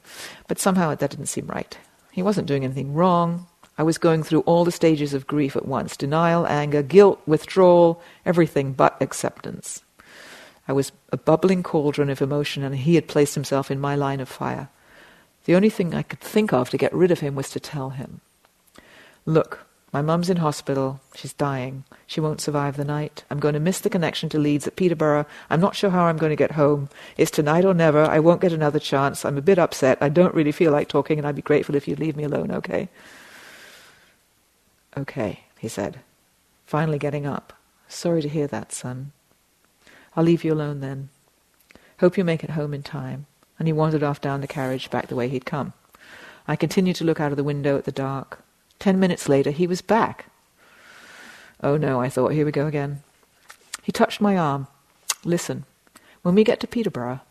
[0.47, 1.77] but somehow that didn't seem right.
[2.11, 3.47] He wasn't doing anything wrong.
[3.77, 8.01] I was going through all the stages of grief at once denial, anger, guilt, withdrawal,
[8.25, 9.83] everything but acceptance.
[10.67, 14.19] I was a bubbling cauldron of emotion, and he had placed himself in my line
[14.19, 14.69] of fire.
[15.45, 17.91] The only thing I could think of to get rid of him was to tell
[17.91, 18.19] him.
[19.25, 20.99] Look, my mum's in hospital.
[21.15, 21.85] She's dying.
[22.05, 23.23] She won't survive the night.
[23.31, 25.25] I'm going to miss the connection to Leeds at Peterborough.
[25.49, 26.89] I'm not sure how I'm going to get home.
[27.15, 28.03] It's tonight or never.
[28.03, 29.23] I won't get another chance.
[29.23, 29.97] I'm a bit upset.
[30.01, 32.51] I don't really feel like talking, and I'd be grateful if you'd leave me alone,
[32.51, 32.89] okay?
[34.97, 36.01] Okay, he said,
[36.65, 37.53] finally getting up.
[37.87, 39.13] Sorry to hear that, son.
[40.17, 41.09] I'll leave you alone then.
[41.99, 43.27] Hope you make it home in time.
[43.59, 45.73] And he wandered off down the carriage back the way he'd come.
[46.47, 48.43] I continued to look out of the window at the dark.
[48.79, 50.25] Ten minutes later, he was back.
[51.61, 53.03] Oh no, I thought, here we go again.
[53.83, 54.67] He touched my arm.
[55.23, 55.65] Listen,
[56.21, 57.21] when we get to Peterborough,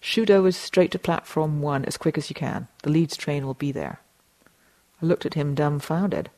[0.00, 2.68] shoot over straight to platform one as quick as you can.
[2.82, 4.00] The Leeds train will be there.
[5.02, 6.30] I looked at him dumbfounded.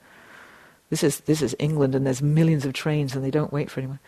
[0.89, 3.81] This is this is England, and there's millions of trains, and they don't wait for
[3.81, 3.99] anyone.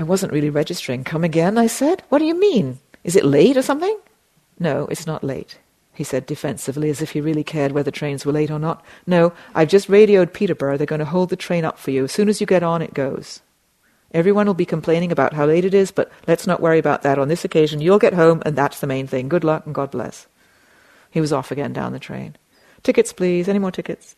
[0.00, 1.04] I wasn't really registering.
[1.04, 2.02] Come again, I said.
[2.08, 2.78] What do you mean?
[3.04, 3.98] Is it late or something?
[4.58, 5.58] No, it's not late,
[5.92, 8.82] he said defensively, as if he really cared whether trains were late or not.
[9.06, 10.78] No, I've just radioed Peterborough.
[10.78, 12.04] They're going to hold the train up for you.
[12.04, 13.42] As soon as you get on, it goes.
[14.12, 17.18] Everyone will be complaining about how late it is, but let's not worry about that
[17.18, 17.82] on this occasion.
[17.82, 19.28] You'll get home, and that's the main thing.
[19.28, 20.26] Good luck, and God bless.
[21.10, 22.36] He was off again down the train.
[22.82, 23.48] Tickets, please.
[23.48, 24.16] Any more tickets?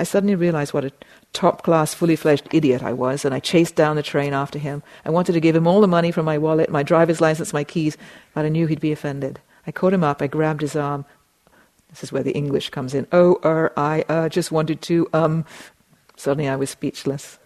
[0.00, 0.92] I suddenly realized what a
[1.32, 4.82] top class, fully fledged idiot I was, and I chased down the train after him.
[5.04, 7.64] I wanted to give him all the money from my wallet, my driver's license, my
[7.64, 7.96] keys,
[8.34, 9.40] but I knew he'd be offended.
[9.66, 11.04] I caught him up, I grabbed his arm.
[11.90, 13.06] This is where the English comes in.
[13.12, 15.44] Oh, er, I, uh, just wanted to, um.
[16.16, 17.38] Suddenly I was speechless.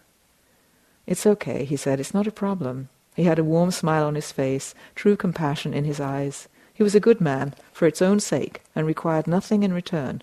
[1.06, 1.98] It's okay, he said.
[1.98, 2.88] It's not a problem.
[3.16, 6.48] He had a warm smile on his face, true compassion in his eyes.
[6.72, 10.22] He was a good man, for its own sake, and required nothing in return.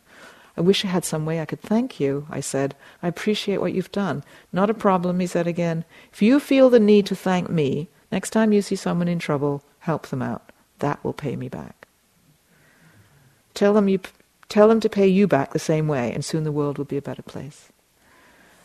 [0.58, 2.76] I wish I had some way I could thank you, I said.
[3.04, 4.24] I appreciate what you've done.
[4.52, 5.86] Not a problem, he said again.
[6.12, 9.64] If you feel the need to thank me, next time you see someone in trouble,
[9.80, 10.52] help them out.
[10.80, 11.88] That will pay me back.
[13.54, 14.00] Tell them, you,
[14.50, 16.98] tell them to pay you back the same way, and soon the world will be
[16.98, 17.70] a better place.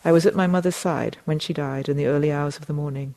[0.02, 2.72] I was at my mother's side when she died in the early hours of the
[2.72, 3.14] morning.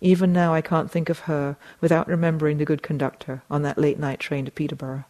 [0.00, 3.98] Even now I can't think of her without remembering the good conductor on that late
[3.98, 5.04] night train to Peterborough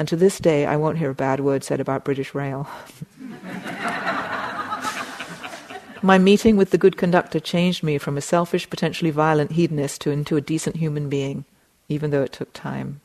[0.00, 2.66] and to this day I won't hear a bad word said about British Rail.
[6.00, 10.10] My meeting with the good conductor changed me from a selfish, potentially violent hedonist to
[10.10, 11.44] into a decent human being,
[11.90, 13.02] even though it took time.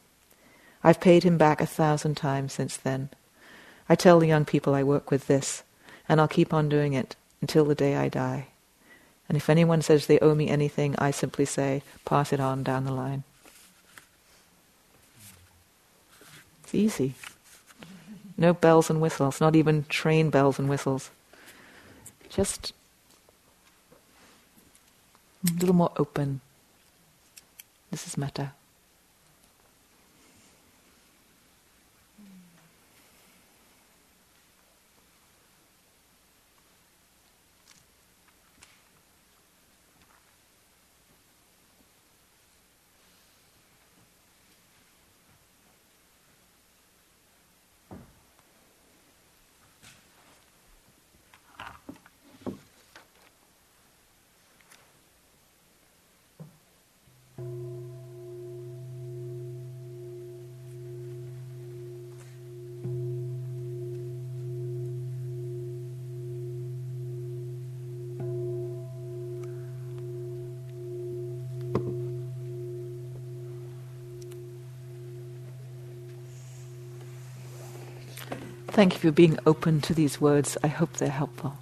[0.86, 3.10] I've paid him back a thousand times since then.
[3.90, 5.64] I tell the young people I work with this,
[6.08, 8.48] and I'll keep on doing it until the day I die.
[9.28, 12.86] And if anyone says they owe me anything, I simply say, pass it on down
[12.86, 13.26] the line.
[16.76, 17.16] Easy.
[18.38, 21.10] No bells and whistles, not even train bells and whistles.
[22.30, 22.74] Just
[25.48, 26.42] a little more open.
[27.92, 28.52] This is metta.
[78.76, 80.58] Thank you for being open to these words.
[80.62, 81.56] I hope they're helpful.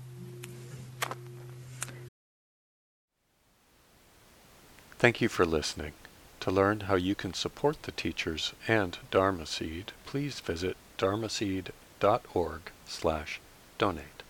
[4.97, 5.93] Thank you for listening.
[6.39, 13.39] To learn how you can support the teachers and Dharma Seed, please visit dharmaseed.org slash
[13.77, 14.22] donate.